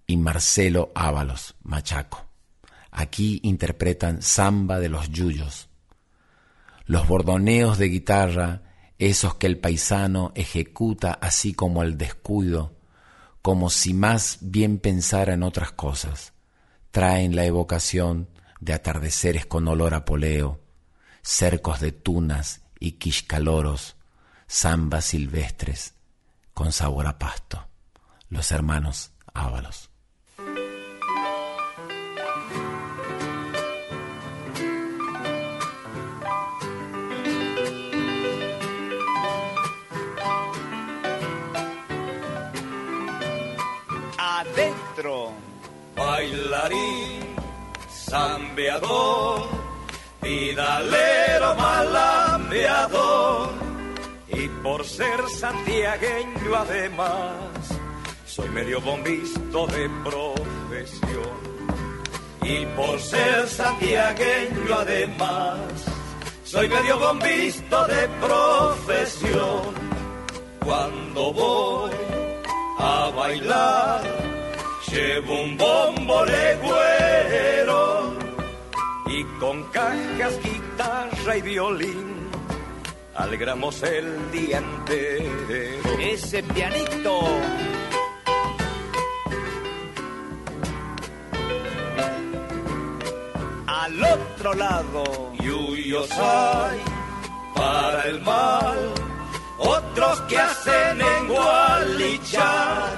y 0.06 0.16
Marcelo 0.16 0.90
Ábalos 0.94 1.54
Machaco. 1.62 2.26
Aquí 2.90 3.40
interpretan 3.42 4.22
Samba 4.22 4.80
de 4.80 4.88
los 4.88 5.10
Yuyos. 5.10 5.68
Los 6.86 7.06
bordoneos 7.06 7.78
de 7.78 7.88
guitarra, 7.88 8.62
esos 8.98 9.34
que 9.34 9.46
el 9.46 9.58
paisano 9.58 10.32
ejecuta 10.34 11.12
así 11.12 11.52
como 11.52 11.82
al 11.82 11.98
descuido, 11.98 12.78
como 13.42 13.68
si 13.68 13.92
más 13.94 14.38
bien 14.40 14.78
pensara 14.78 15.34
en 15.34 15.42
otras 15.42 15.72
cosas, 15.72 16.32
traen 16.90 17.36
la 17.36 17.44
evocación 17.44 18.28
de 18.60 18.72
atardeceres 18.72 19.44
con 19.46 19.68
olor 19.68 19.94
a 19.94 20.04
poleo, 20.04 20.60
cercos 21.22 21.80
de 21.80 21.92
tunas 21.92 22.62
y 22.80 22.92
quiscaloros, 22.92 23.96
zambas 24.48 25.06
silvestres, 25.06 25.94
con 26.54 26.72
sabor 26.72 27.06
a 27.06 27.18
pasto. 27.18 27.66
Los 28.30 28.50
hermanos 28.52 29.10
Ábalos. 29.34 29.90
Adentro, 44.16 45.32
bailarín, 45.96 47.34
zambeador, 47.90 49.48
pidalero 50.20 51.54
malambeador 51.56 53.63
y 54.36 54.48
por 54.62 54.84
ser 54.84 55.28
santiagueño 55.28 56.56
además, 56.56 57.78
soy 58.26 58.48
medio 58.48 58.80
bombisto 58.80 59.66
de 59.68 59.88
profesión. 60.02 61.54
Y 62.42 62.66
por 62.76 63.00
ser 63.00 63.46
santiagueño 63.48 64.74
además, 64.76 65.58
soy 66.44 66.68
medio 66.68 66.98
bombisto 66.98 67.86
de 67.86 68.08
profesión. 68.20 69.74
Cuando 70.64 71.32
voy 71.32 71.92
a 72.78 73.10
bailar, 73.16 74.02
llevo 74.90 75.42
un 75.42 75.56
bombo 75.56 76.24
legüero 76.24 78.14
y 79.06 79.24
con 79.38 79.62
cajas, 79.70 80.40
guitarra 80.42 81.36
y 81.36 81.42
violín 81.42 82.23
alegramos 83.16 83.82
el 83.82 84.30
día 84.30 84.58
entero. 84.58 85.98
Ese 86.00 86.42
pianito. 86.42 87.28
Al 93.66 94.04
otro 94.04 94.54
lado. 94.54 95.32
Yuyos 95.40 96.10
hay 96.12 96.80
para 97.54 98.02
el 98.04 98.20
mal, 98.22 98.78
otros 99.58 100.20
que 100.22 100.38
hacen 100.38 101.00
en 101.00 101.28
gualichar. 101.28 102.90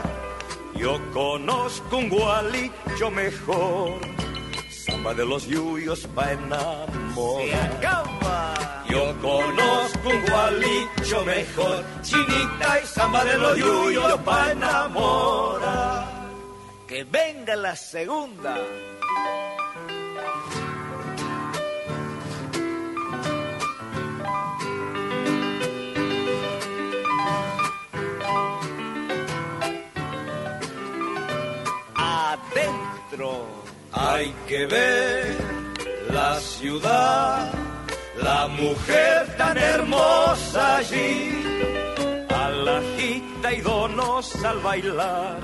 Yo 0.74 1.00
conozco 1.12 1.96
un 1.96 2.08
gualicho 2.08 3.10
mejor, 3.10 3.98
samba 4.86 5.14
de 5.14 5.24
los 5.24 5.46
yuyos 5.46 6.06
pa' 6.14 6.32
enamorar. 6.32 7.48
Se 7.48 7.54
acaba. 7.54 8.84
Yo 8.88 9.04
conozco 9.20 10.08
un 10.08 10.22
gualicho 10.30 11.24
mejor, 11.24 11.84
chinita 12.02 12.80
y 12.82 12.86
samba 12.86 13.24
de 13.24 13.36
los 13.36 13.58
yuyos 13.58 14.20
pa' 14.20 14.52
enamorar. 14.52 16.06
Que 16.86 17.02
venga 17.04 17.56
la 17.56 17.74
segunda. 17.74 18.56
Adentro. 31.94 33.55
Hay 33.98 34.34
que 34.46 34.66
ver 34.66 35.38
la 36.12 36.38
ciudad, 36.38 37.50
la 38.22 38.46
mujer 38.48 39.36
tan 39.38 39.56
hermosa 39.56 40.76
allí, 40.76 41.42
a 42.28 42.50
la 42.50 42.82
gita 42.98 43.54
y 43.54 43.60
donos 43.62 44.44
al 44.44 44.58
bailar, 44.58 45.40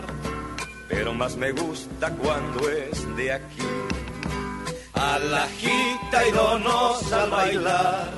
pero 0.87 1.15
más 1.15 1.35
me 1.37 1.53
gusta 1.53 2.11
cuando 2.11 2.69
es 2.69 3.17
de 3.17 3.33
aquí. 3.33 3.73
A 4.93 5.19
la 5.19 5.47
gita 5.47 6.29
y 6.29 6.31
donos 6.33 7.11
al 7.11 7.31
bailar, 7.31 8.11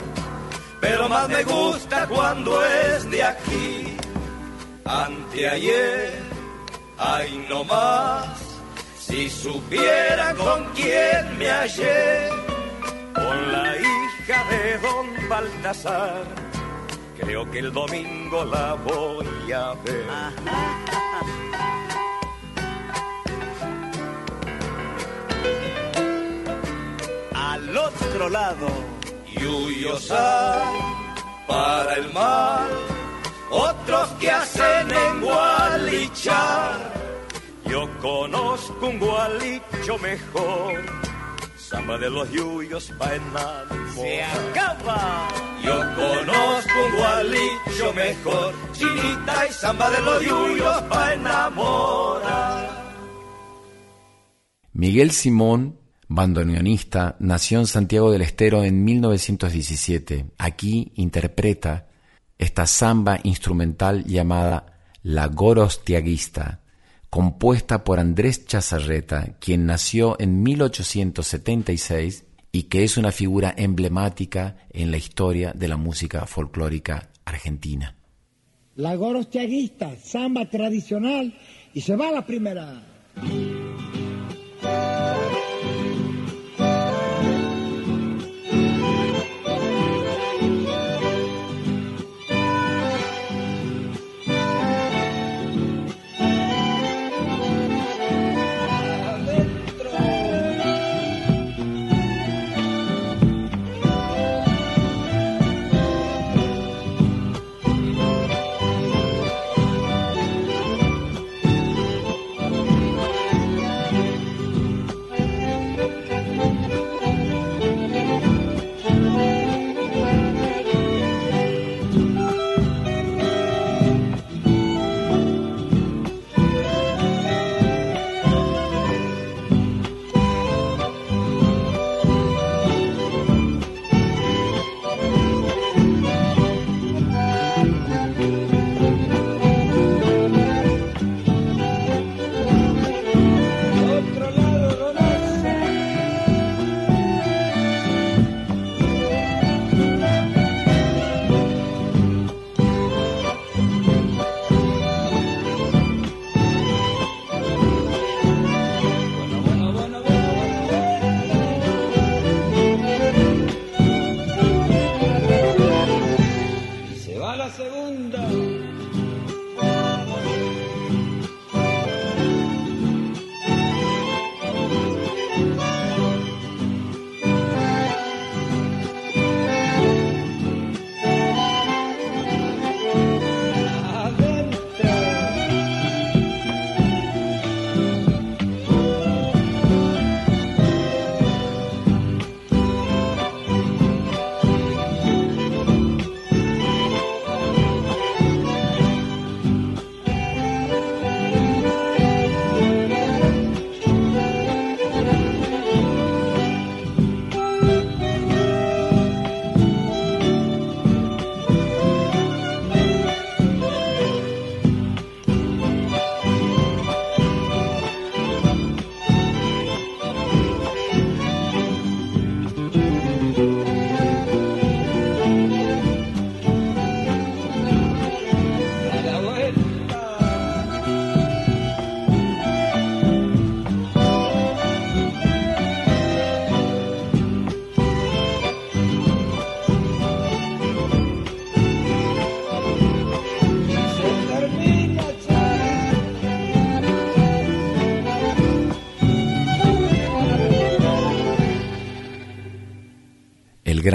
pero 0.81 1.09
más 1.09 1.29
me 1.29 1.45
gusta 1.45 2.09
cuando 2.09 2.65
es 2.65 3.09
de 3.09 3.23
aquí. 3.23 3.97
Anteayer, 4.85 6.13
ay 6.99 7.47
no 7.49 7.63
más, 7.63 8.54
si 9.07 9.29
supiera 9.29 10.35
con 10.35 10.65
quién 10.75 11.39
me 11.39 11.49
hallé, 11.49 12.29
con 13.15 13.53
la 13.53 13.77
hija 13.77 14.39
de 14.51 14.79
don 14.79 15.29
Baltasar, 15.29 16.25
creo 17.19 17.51
que 17.51 17.59
el 17.59 17.73
domingo 17.73 18.45
la 18.45 18.75
voy 18.75 19.53
a 19.53 19.75
ver. 19.85 20.07
Al 27.35 27.77
otro 27.77 28.29
lado. 28.29 28.69
Yuyos 29.41 30.11
hay 30.13 30.79
para 31.47 31.95
el 31.97 32.13
mal, 32.13 32.71
otros 33.51 34.09
que 34.21 34.31
hacen 34.31 34.91
en 34.91 35.21
gualichar. 35.21 37.04
Yo 37.71 37.89
conozco 38.01 38.87
un 38.87 38.99
gualicho 38.99 39.99
mejor, 39.99 40.75
samba 41.57 41.99
de 41.99 42.11
los 42.11 42.31
yuyos 42.31 42.93
pa' 42.99 43.09
Se 43.09 43.17
enamorar. 43.17 44.49
acaba. 44.51 45.29
Yo 45.63 45.77
conozco 45.97 46.73
un 46.87 46.97
gualicho 46.99 47.93
mejor, 47.95 48.55
chinita 48.73 49.47
y 49.49 49.53
samba 49.53 49.91
de 49.91 50.01
los 50.03 50.23
yuyos 50.23 50.83
pa' 50.83 51.15
enamorar. 51.15 52.85
Miguel 54.73 55.13
Simón, 55.13 55.79
bandoneonista, 56.09 57.17
nació 57.19 57.61
en 57.61 57.67
Santiago 57.67 58.11
del 58.11 58.23
Estero 58.23 58.65
en 58.65 58.85
1917. 58.85 60.27
Aquí 60.37 60.93
interpreta 60.97 61.87
esta 62.39 62.67
samba 62.67 63.21
instrumental 63.23 64.05
llamada 64.05 64.81
La 65.03 65.29
Gorostiaguista, 65.29 66.61
compuesta 67.15 67.85
por 67.85 68.01
Andrés 68.01 68.45
Chazarreta, 68.45 69.37
quien 69.39 69.67
nació 69.67 70.17
en 70.19 70.43
1876 70.43 72.25
y 72.51 72.65
que 72.65 72.83
es 72.83 72.97
una 72.97 73.13
figura 73.13 73.55
emblemática 73.57 74.57
en 74.71 74.91
la 74.91 74.97
historia 74.97 75.53
de 75.53 75.69
la 75.69 75.77
música 75.77 76.27
folclórica 76.27 77.11
argentina. 77.25 77.95
La 78.75 78.97
gorostiaguista, 78.97 79.95
samba 79.95 80.51
tradicional 80.51 81.39
y 81.73 81.83
se 81.83 81.95
va 81.95 82.11
la 82.11 82.27
primera. 82.27 82.83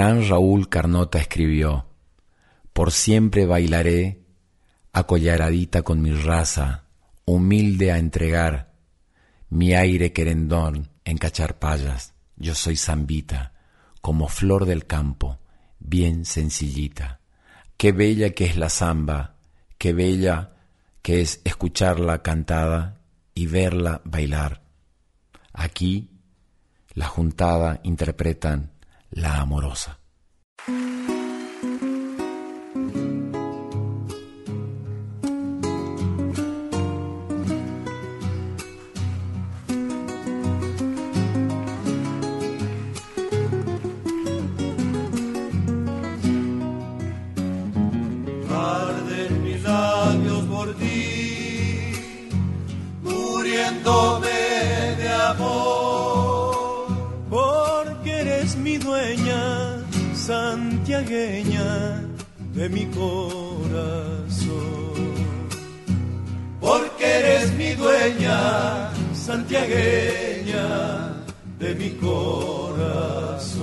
Gran 0.00 0.26
Raúl 0.26 0.70
Carnota 0.70 1.18
escribió, 1.18 1.84
Por 2.72 2.90
siempre 2.90 3.44
bailaré, 3.44 4.24
acollaradita 4.94 5.82
con 5.82 6.00
mi 6.00 6.10
raza, 6.14 6.84
humilde 7.26 7.92
a 7.92 7.98
entregar, 7.98 8.72
mi 9.50 9.74
aire 9.74 10.14
querendón 10.14 10.88
en 11.04 11.18
cacharpayas, 11.18 12.14
yo 12.36 12.54
soy 12.54 12.78
zambita, 12.78 13.52
como 14.00 14.28
flor 14.28 14.64
del 14.64 14.86
campo, 14.86 15.38
bien 15.80 16.24
sencillita. 16.24 17.20
Qué 17.76 17.92
bella 17.92 18.30
que 18.30 18.46
es 18.46 18.56
la 18.56 18.70
zamba, 18.70 19.36
qué 19.76 19.92
bella 19.92 20.54
que 21.02 21.20
es 21.20 21.42
escucharla 21.44 22.22
cantada 22.22 23.02
y 23.34 23.48
verla 23.48 24.00
bailar. 24.06 24.62
Aquí, 25.52 26.08
la 26.94 27.06
juntada 27.06 27.80
interpretan 27.82 28.79
la 29.10 29.40
amorosa. 29.40 29.99
Mi 62.70 62.86
corazón. 62.86 63.10
Porque 66.60 67.04
eres 67.04 67.52
mi 67.54 67.72
dueña, 67.74 68.90
santiagueña 69.14 70.66
de 71.58 71.74
mi 71.74 71.90
corazón. 71.90 73.60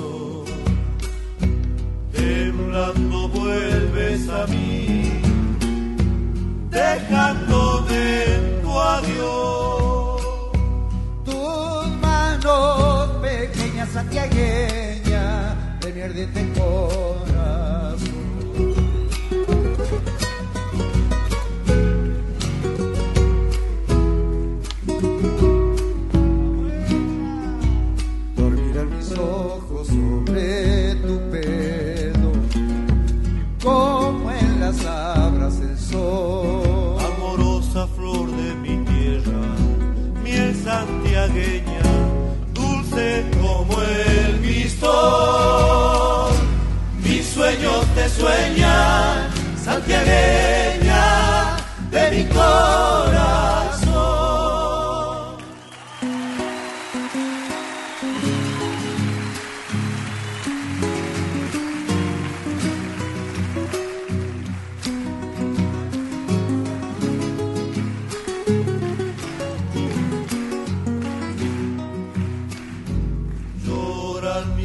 Temblando 2.11 3.29
vuelves 3.29 4.29
a 4.29 4.45
mí, 4.47 5.11
dejándome 6.69 8.25
tu 8.61 8.71
adiós. 8.71 10.21
Tus 11.25 11.87
manos 12.01 13.09
pequeñas 13.21 13.89
santiagueña 13.89 15.55
de 15.81 15.93
mi 15.93 16.01
corazón 16.53 17.06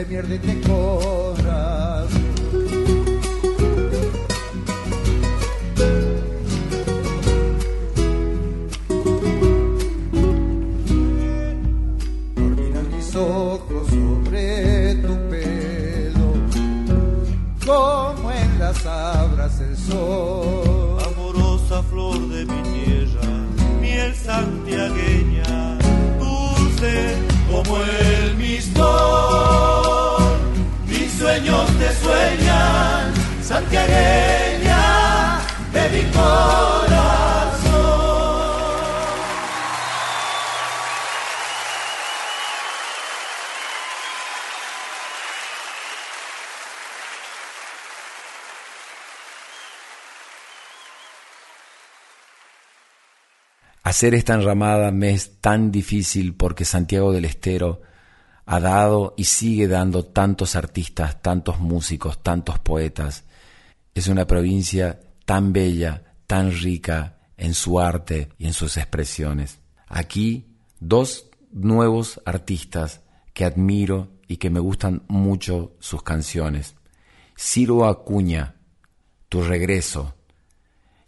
santiagueña 0.00 0.04
de 0.04 0.06
mi 0.06 0.16
ardiente 0.16 0.68
corazón. 0.68 1.39
Hacer 53.90 54.14
esta 54.14 54.34
enramada 54.34 54.92
me 54.92 55.10
es 55.10 55.40
tan 55.40 55.72
difícil 55.72 56.36
porque 56.36 56.64
Santiago 56.64 57.10
del 57.10 57.24
Estero 57.24 57.82
ha 58.46 58.60
dado 58.60 59.14
y 59.16 59.24
sigue 59.24 59.66
dando 59.66 60.04
tantos 60.04 60.54
artistas, 60.54 61.20
tantos 61.22 61.58
músicos, 61.58 62.22
tantos 62.22 62.60
poetas. 62.60 63.24
Es 63.92 64.06
una 64.06 64.28
provincia 64.28 65.00
tan 65.24 65.52
bella, 65.52 66.14
tan 66.28 66.52
rica 66.52 67.18
en 67.36 67.52
su 67.52 67.80
arte 67.80 68.28
y 68.38 68.46
en 68.46 68.52
sus 68.52 68.76
expresiones. 68.76 69.58
Aquí 69.88 70.54
dos 70.78 71.26
nuevos 71.50 72.20
artistas 72.24 73.00
que 73.34 73.44
admiro 73.44 74.12
y 74.28 74.36
que 74.36 74.50
me 74.50 74.60
gustan 74.60 75.02
mucho 75.08 75.74
sus 75.80 76.04
canciones. 76.04 76.76
Ciro 77.36 77.86
Acuña, 77.86 78.54
Tu 79.28 79.42
regreso, 79.42 80.14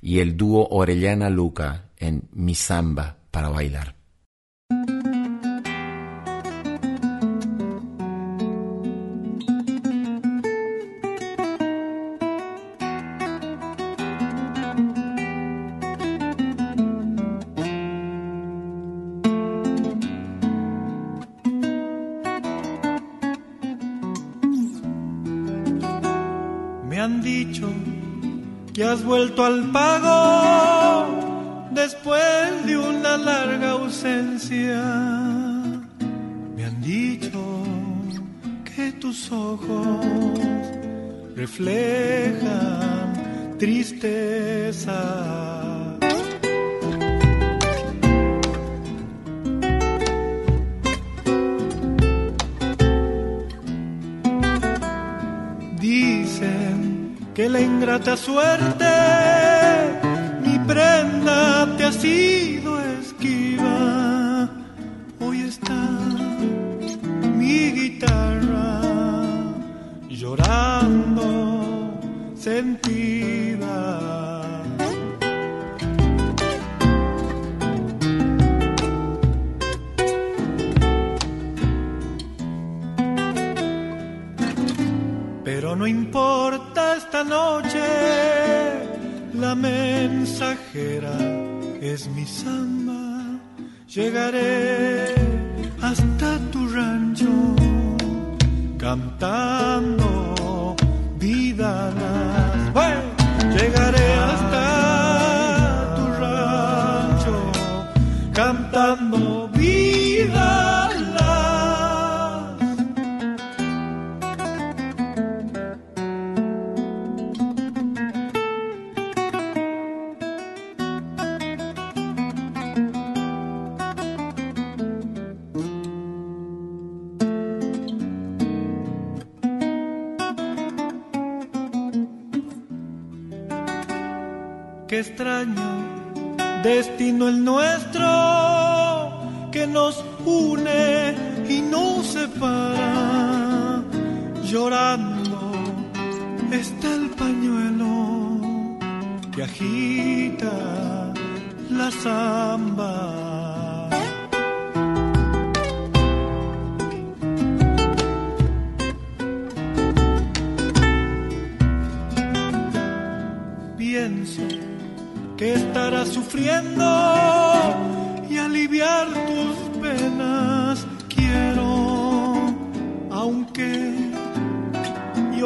y 0.00 0.18
el 0.18 0.36
dúo 0.36 0.66
Orellana 0.68 1.30
Luca 1.30 1.91
en 2.02 2.28
Mi 2.32 2.54
Samba 2.56 3.16
para 3.30 3.48
bailar. 3.48 3.94
Me 26.88 27.00
han 27.00 27.22
dicho 27.22 27.68
que 28.74 28.84
has 28.84 29.04
vuelto 29.04 29.44
al 29.44 29.62
sentida. 72.42 73.78
Pero 85.44 85.76
no 85.76 85.86
importa 85.86 86.96
esta 86.96 87.22
noche, 87.22 87.86
la 89.34 89.54
mensajera 89.54 91.16
es 91.80 92.08
mi 92.08 92.26
samba. 92.26 93.38
Llegaré 93.86 95.14
hasta 95.80 96.38
tu 96.50 96.60
rancho 96.68 97.28
cantando 98.78 100.01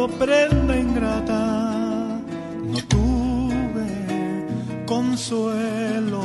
prenda 0.08 0.76
ingrata, 0.76 2.20
no 2.62 2.78
tuve 2.88 3.88
consuelo. 4.86 6.22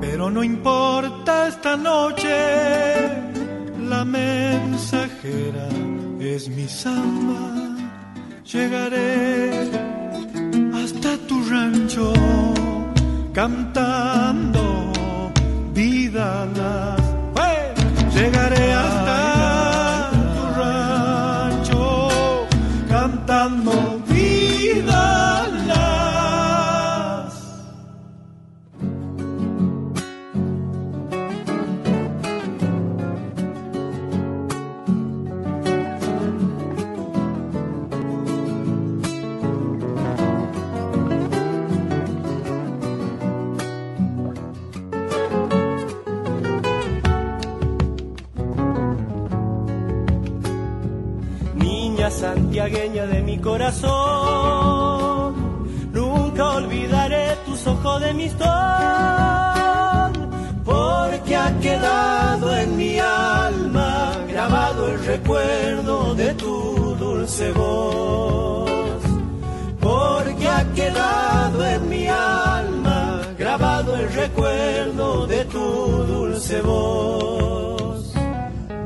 Pero 0.00 0.30
no 0.30 0.42
importa 0.42 1.48
esta 1.48 1.76
noche, 1.76 2.34
la 3.88 4.04
mensajera 4.04 5.68
es 6.20 6.48
mi 6.48 6.68
samba. 6.68 7.76
Llegaré 8.44 9.91
rancho 11.52 12.14
cantando 13.34 14.61
nunca 55.92 56.50
olvidaré 56.50 57.36
tus 57.46 57.66
ojos 57.66 58.00
de 58.00 58.14
mi 58.14 58.28
porque 60.64 61.36
ha 61.36 61.58
quedado 61.60 62.56
en 62.56 62.76
mi 62.76 62.98
alma 62.98 64.12
grabado 64.28 64.88
el 64.88 65.04
recuerdo 65.04 66.14
de 66.14 66.34
tu 66.34 66.96
dulce 66.98 67.52
voz. 67.52 69.02
Porque 69.80 70.48
ha 70.48 70.64
quedado 70.74 71.64
en 71.66 71.88
mi 71.88 72.06
alma 72.06 73.22
grabado 73.38 73.96
el 73.96 74.12
recuerdo 74.12 75.26
de 75.26 75.44
tu 75.46 75.60
dulce 75.60 76.60
voz. 76.60 78.12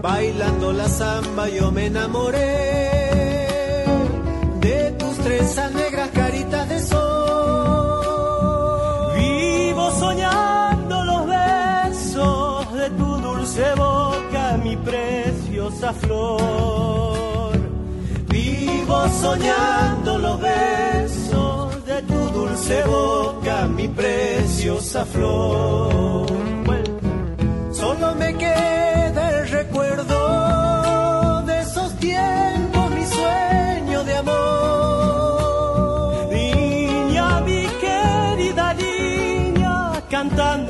Bailando 0.03 0.73
la 0.73 0.89
samba 0.89 1.49
yo 1.49 1.73
me 1.73 1.87
enamoré 1.87 2.96
trenzas 5.47 5.73
negras 5.73 6.11
caritas 6.11 6.69
de 6.69 6.81
sol. 6.81 7.07
Vivo 9.15 9.91
soñando 9.93 11.05
los 11.05 11.27
besos 11.27 12.73
de 12.73 12.91
tu 12.91 13.05
dulce 13.19 13.75
boca, 13.77 14.59
mi 14.63 14.77
preciosa 14.77 15.93
flor. 15.93 17.53
Vivo 18.29 19.09
soñando 19.09 20.19
los 20.19 20.41
besos 20.41 21.85
de 21.87 22.03
tu 22.03 22.19
dulce 22.31 22.83
boca, 22.85 23.69
mi 23.69 23.87
preciosa 23.87 25.05
flor. 25.05 26.27
Solo 27.71 28.15
me 28.17 28.35
queda 28.35 28.86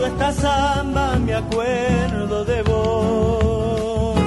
esta 0.06 0.32
samba 0.32 1.16
me 1.16 1.34
acuerdo 1.34 2.44
de 2.44 2.62
vos. 2.62 4.20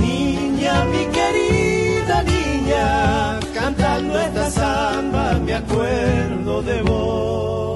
Niña, 0.00 0.84
mi 0.92 1.04
querida 1.16 2.22
niña, 2.22 3.40
cantando 3.54 4.18
esta 4.18 4.50
samba 4.50 5.38
me 5.44 5.54
acuerdo 5.54 6.62
de 6.62 6.82
vos. 6.82 7.71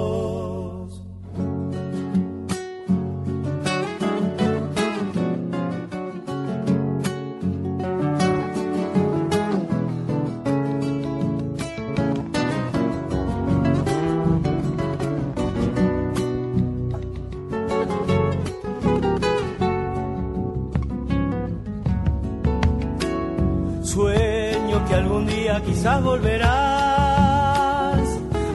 Volverás 25.94 26.48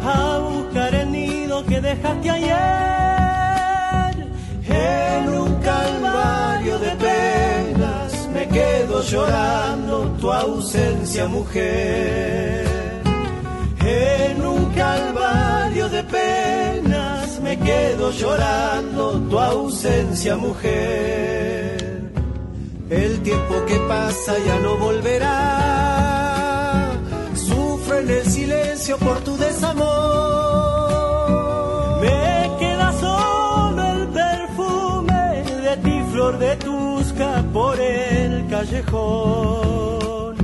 a 0.03 0.39
buscar 0.39 0.93
el 0.93 1.11
nido 1.11 1.65
que 1.65 1.79
dejaste 1.79 2.29
ayer 2.29 2.51
en 4.67 5.29
un 5.29 5.55
calvario 5.61 6.77
de 6.79 6.91
penas. 7.07 8.27
Me 8.33 8.47
quedo 8.47 9.01
llorando 9.03 10.11
tu 10.19 10.31
ausencia, 10.31 11.27
mujer. 11.27 12.67
En 13.79 14.45
un 14.45 14.65
calvario 14.73 15.87
de 15.89 16.03
penas 16.03 17.39
me 17.41 17.57
quedo 17.57 18.11
llorando 18.11 19.19
tu 19.29 19.39
ausencia, 19.39 20.35
mujer. 20.35 22.11
El 22.89 23.21
tiempo 23.21 23.65
que 23.65 23.77
pasa 23.87 24.33
ya 24.45 24.59
no 24.59 24.75
volverá. 24.77 26.20
En 28.01 28.09
el 28.09 28.25
silencio 28.25 28.97
por 28.97 29.19
tu 29.19 29.37
desamor. 29.37 29.87
Me 32.01 32.49
queda 32.57 32.91
solo 32.99 33.79
el 33.93 34.07
perfume 34.07 35.43
de 35.67 35.77
ti, 35.77 36.03
flor 36.11 36.39
de 36.39 36.55
tusca, 36.55 37.43
por 37.53 37.79
el 37.79 38.47
callejón. 38.49 40.35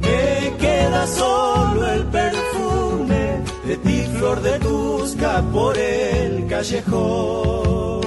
Me 0.00 0.52
queda 0.58 1.06
solo 1.06 1.86
el 1.86 2.04
perfume 2.06 3.44
de 3.66 3.76
ti, 3.76 4.08
flor 4.16 4.40
de 4.42 4.58
tusca, 4.58 5.44
por 5.52 5.78
el 5.78 6.48
callejón. 6.48 8.00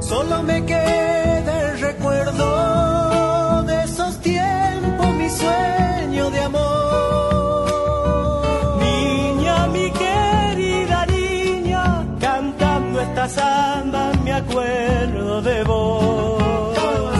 solo 0.00 0.42
me 0.42 0.64
queda 0.64 1.72
el 1.72 1.78
recuerdo 1.78 3.13
esta 13.24 13.28
samba 13.28 14.12
me 14.22 14.32
acuerdo 14.32 15.42
de 15.42 15.64
vos. 15.64 17.18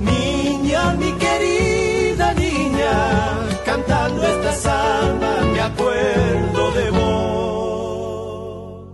Niña, 0.00 0.94
mi 0.94 1.12
querida 1.12 2.34
niña, 2.34 3.48
cantando 3.64 4.26
esta 4.26 4.52
samba 4.52 5.40
me 5.52 5.60
acuerdo 5.60 6.70
de 6.72 6.90
vos. 6.90 8.84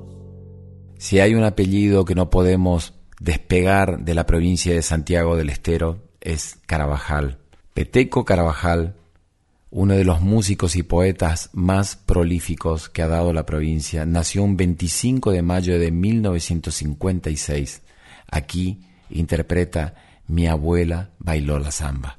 Si 0.99 1.21
hay 1.21 1.35
un 1.35 1.45
apellido 1.45 2.05
que 2.05 2.15
no 2.15 2.31
podemos 2.31 2.95
despegar 3.21 4.01
de 4.01 4.15
la 4.15 4.27
provincia 4.27 4.73
de 4.75 4.83
Santiago 4.83 5.37
del 5.37 5.51
Estero 5.51 5.99
es 6.21 6.59
Carabajal. 6.67 7.39
Peteco 7.75 8.25
Carabajal, 8.25 8.95
uno 9.77 9.95
de 9.95 10.05
los 10.05 10.23
músicos 10.23 10.75
y 10.75 10.83
poetas 10.83 11.51
más 11.53 11.97
prolíficos 11.97 12.89
que 12.89 13.03
ha 13.03 13.09
dado 13.09 13.35
la 13.35 13.45
provincia, 13.45 14.07
nació 14.07 14.43
un 14.43 14.57
25 14.57 15.33
de 15.33 15.43
mayo 15.43 15.79
de 15.79 15.93
1956. 15.93 17.83
Aquí 18.31 18.81
interpreta 19.11 19.95
Mi 20.29 20.47
abuela 20.47 21.11
bailó 21.19 21.59
la 21.59 21.71
samba. 21.73 22.17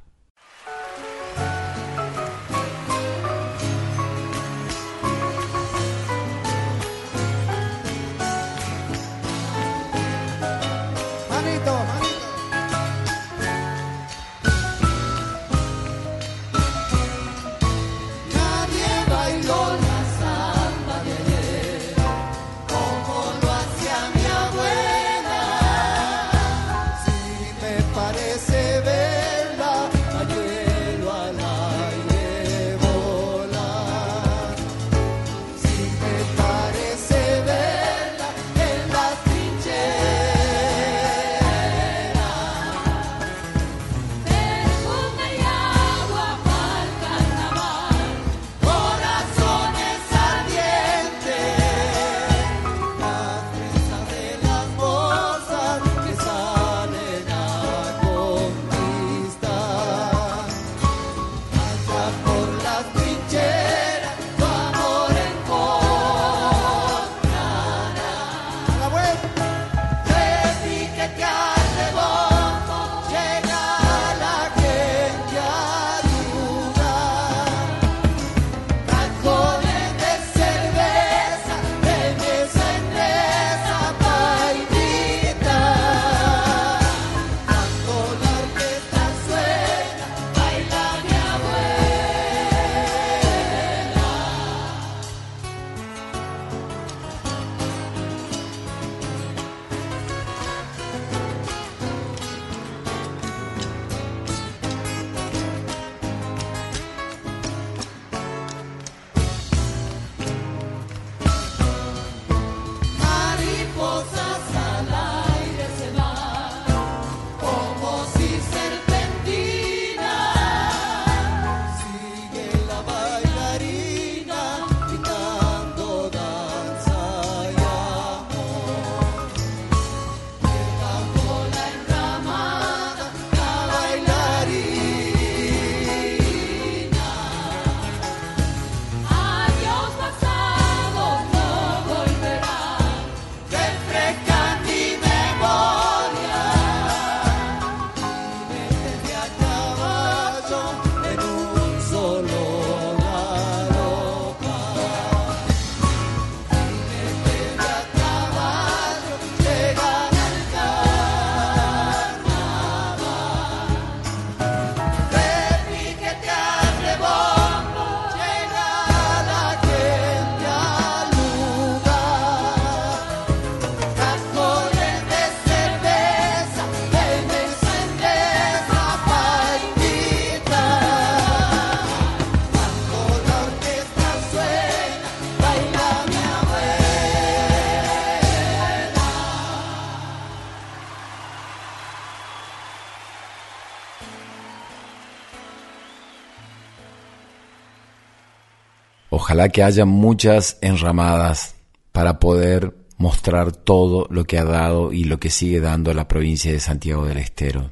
Ojalá 199.37 199.49
que 199.49 199.61
haya 199.61 199.85
muchas 199.85 200.57
enramadas 200.61 201.53
para 201.91 202.17
poder 202.17 202.75
mostrar 202.97 203.51
todo 203.51 204.07
lo 204.09 204.23
que 204.23 204.39
ha 204.39 204.43
dado 204.43 204.91
y 204.91 205.03
lo 205.03 205.19
que 205.19 205.29
sigue 205.29 205.59
dando 205.59 205.93
la 205.93 206.07
provincia 206.07 206.51
de 206.51 206.59
Santiago 206.59 207.05
del 207.05 207.19
Estero. 207.19 207.69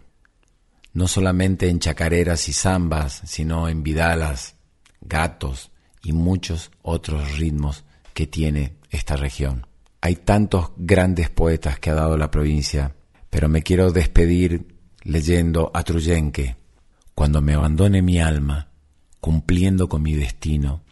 No 0.93 1.07
solamente 1.07 1.67
en 1.69 1.79
chacareras 1.79 2.49
y 2.49 2.53
zambas, 2.53 3.23
sino 3.25 3.67
en 3.67 3.81
vidalas, 3.81 4.57
gatos 5.01 5.71
y 6.03 6.13
muchos 6.13 6.69
otros 6.83 7.39
ritmos 7.39 7.83
que 8.13 8.27
tiene 8.27 8.77
esta 8.91 9.15
región. 9.15 9.65
Hay 10.01 10.17
tantos 10.17 10.69
grandes 10.77 11.31
poetas 11.31 11.79
que 11.79 11.89
ha 11.89 11.95
dado 11.95 12.15
la 12.15 12.29
provincia, 12.29 12.93
pero 13.31 13.49
me 13.49 13.63
quiero 13.63 13.91
despedir 13.91 14.67
leyendo 15.01 15.71
a 15.73 15.81
Truyenque. 15.81 16.57
Cuando 17.15 17.41
me 17.41 17.55
abandone 17.55 18.03
mi 18.03 18.19
alma, 18.19 18.69
cumpliendo 19.19 19.89
con 19.89 20.03
mi 20.03 20.13
destino, 20.13 20.84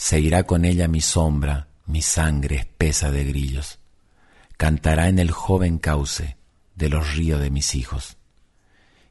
seguirá 0.00 0.44
con 0.44 0.64
ella 0.64 0.88
mi 0.88 1.02
sombra, 1.02 1.68
mi 1.84 2.00
sangre 2.00 2.56
espesa 2.56 3.10
de 3.10 3.22
grillos. 3.22 3.80
Cantará 4.56 5.08
en 5.08 5.18
el 5.18 5.30
joven 5.30 5.76
cauce 5.78 6.38
de 6.74 6.88
los 6.88 7.14
ríos 7.14 7.38
de 7.38 7.50
mis 7.50 7.74
hijos. 7.74 8.16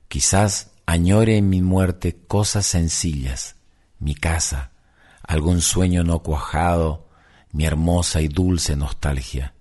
Quizás 0.08 0.72
añore 0.88 1.38
en 1.38 1.48
mi 1.48 1.62
muerte 1.62 2.18
cosas 2.28 2.66
sencillas, 2.66 3.56
mi 4.00 4.16
casa, 4.16 4.72
algún 5.22 5.62
sueño 5.62 6.04
no 6.04 6.24
cuajado, 6.24 7.08
mi 7.52 7.68
hermosa 7.68 8.22
y 8.22 8.28
dulce 8.28 8.76
nostalgia, 8.76 9.54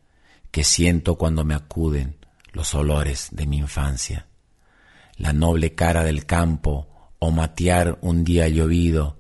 que 0.51 0.65
siento 0.65 1.17
cuando 1.17 1.45
me 1.45 1.55
acuden 1.55 2.17
los 2.53 2.75
olores 2.75 3.29
de 3.33 3.47
mi 3.47 3.59
infancia. 3.59 4.29
La 5.19 5.35
noble 5.35 5.75
cara 5.75 6.05
del 6.05 6.25
campo, 6.25 6.89
o 7.19 7.31
matear 7.33 7.99
un 8.01 8.25
día 8.25 8.49
llovido, 8.49 9.18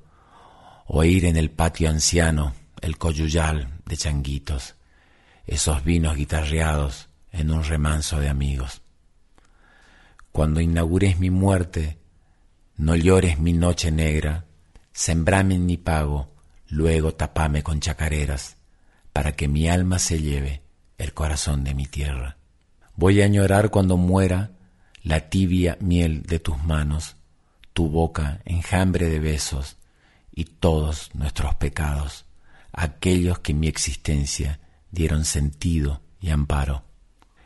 oír 0.88 1.26
en 1.26 1.36
el 1.36 1.50
patio 1.50 1.90
anciano 1.90 2.54
el 2.80 2.96
coyuyal 2.96 3.68
de 3.84 3.96
changuitos, 3.96 4.74
esos 5.46 5.84
vinos 5.84 6.16
guitarreados 6.16 7.08
en 7.30 7.50
un 7.50 7.62
remanso 7.62 8.18
de 8.20 8.28
amigos. 8.28 8.80
Cuando 10.32 10.60
inaugures 10.60 11.18
mi 11.18 11.28
muerte, 11.28 11.98
no 12.78 12.96
llores 12.96 13.38
mi 13.38 13.52
noche 13.52 13.90
negra, 13.90 14.46
sembrame 14.92 15.56
en 15.56 15.66
mi 15.66 15.76
pago, 15.76 16.32
luego 16.68 17.12
tapame 17.14 17.62
con 17.62 17.80
chacareras, 17.80 18.56
para 19.12 19.32
que 19.32 19.46
mi 19.46 19.68
alma 19.68 19.98
se 19.98 20.22
lleve 20.22 20.62
el 20.96 21.12
corazón 21.12 21.64
de 21.64 21.74
mi 21.74 21.84
tierra. 21.84 22.38
Voy 22.96 23.20
a 23.20 23.26
añorar 23.26 23.70
cuando 23.70 23.98
muera 23.98 24.52
la 25.02 25.28
tibia 25.28 25.76
miel 25.80 26.22
de 26.22 26.38
tus 26.38 26.62
manos, 26.64 27.16
tu 27.74 27.90
boca 27.90 28.40
enjambre 28.46 29.08
de 29.08 29.18
besos 29.18 29.77
y 30.38 30.44
todos 30.44 31.10
nuestros 31.14 31.56
pecados, 31.56 32.24
aquellos 32.70 33.40
que 33.40 33.54
mi 33.54 33.66
existencia 33.66 34.60
dieron 34.92 35.24
sentido 35.24 36.00
y 36.20 36.30
amparo. 36.30 36.84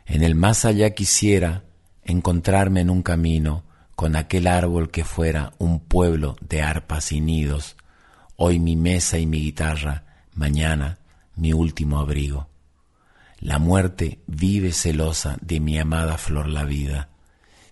En 0.05 0.21
el 0.21 0.35
más 0.35 0.63
allá 0.63 0.91
quisiera 0.91 1.63
encontrarme 2.03 2.81
en 2.81 2.91
un 2.91 3.01
camino 3.01 3.63
con 3.95 4.15
aquel 4.15 4.45
árbol 4.45 4.91
que 4.91 5.03
fuera 5.03 5.53
un 5.57 5.79
pueblo 5.79 6.35
de 6.39 6.61
arpas 6.61 7.11
y 7.11 7.19
nidos, 7.19 7.77
hoy 8.35 8.59
mi 8.59 8.75
mesa 8.75 9.17
y 9.17 9.25
mi 9.25 9.41
guitarra, 9.41 10.27
mañana 10.35 10.99
mi 11.35 11.51
último 11.51 11.97
abrigo. 11.97 12.47
La 13.39 13.57
muerte 13.57 14.19
vive 14.27 14.71
celosa 14.71 15.37
de 15.41 15.59
mi 15.59 15.79
amada 15.79 16.19
flor 16.19 16.47
la 16.47 16.63
vida, 16.63 17.09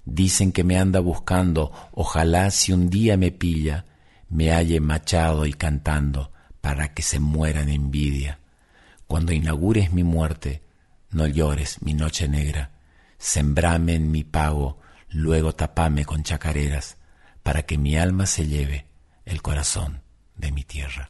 Dicen 0.03 0.51
que 0.51 0.63
me 0.63 0.79
anda 0.79 0.99
buscando, 0.99 1.71
ojalá 1.91 2.49
si 2.49 2.73
un 2.73 2.89
día 2.89 3.17
me 3.17 3.29
pilla, 3.29 3.85
me 4.31 4.51
halle 4.51 4.79
machado 4.79 5.45
y 5.45 5.53
cantando 5.53 6.31
para 6.61 6.93
que 6.93 7.01
se 7.03 7.19
muera 7.19 7.61
en 7.61 7.69
envidia. 7.69 8.39
Cuando 9.05 9.33
inaugures 9.33 9.91
mi 9.91 10.03
muerte, 10.03 10.63
no 11.09 11.27
llores 11.27 11.81
mi 11.81 11.93
noche 11.93 12.29
negra, 12.29 12.71
sembrame 13.17 13.95
en 13.95 14.09
mi 14.09 14.23
pago, 14.23 14.79
luego 15.09 15.53
tapame 15.53 16.05
con 16.05 16.23
chacareras, 16.23 16.97
para 17.43 17.63
que 17.63 17.77
mi 17.77 17.97
alma 17.97 18.25
se 18.25 18.47
lleve 18.47 18.87
el 19.25 19.41
corazón 19.41 20.01
de 20.37 20.51
mi 20.53 20.63
tierra. 20.63 21.09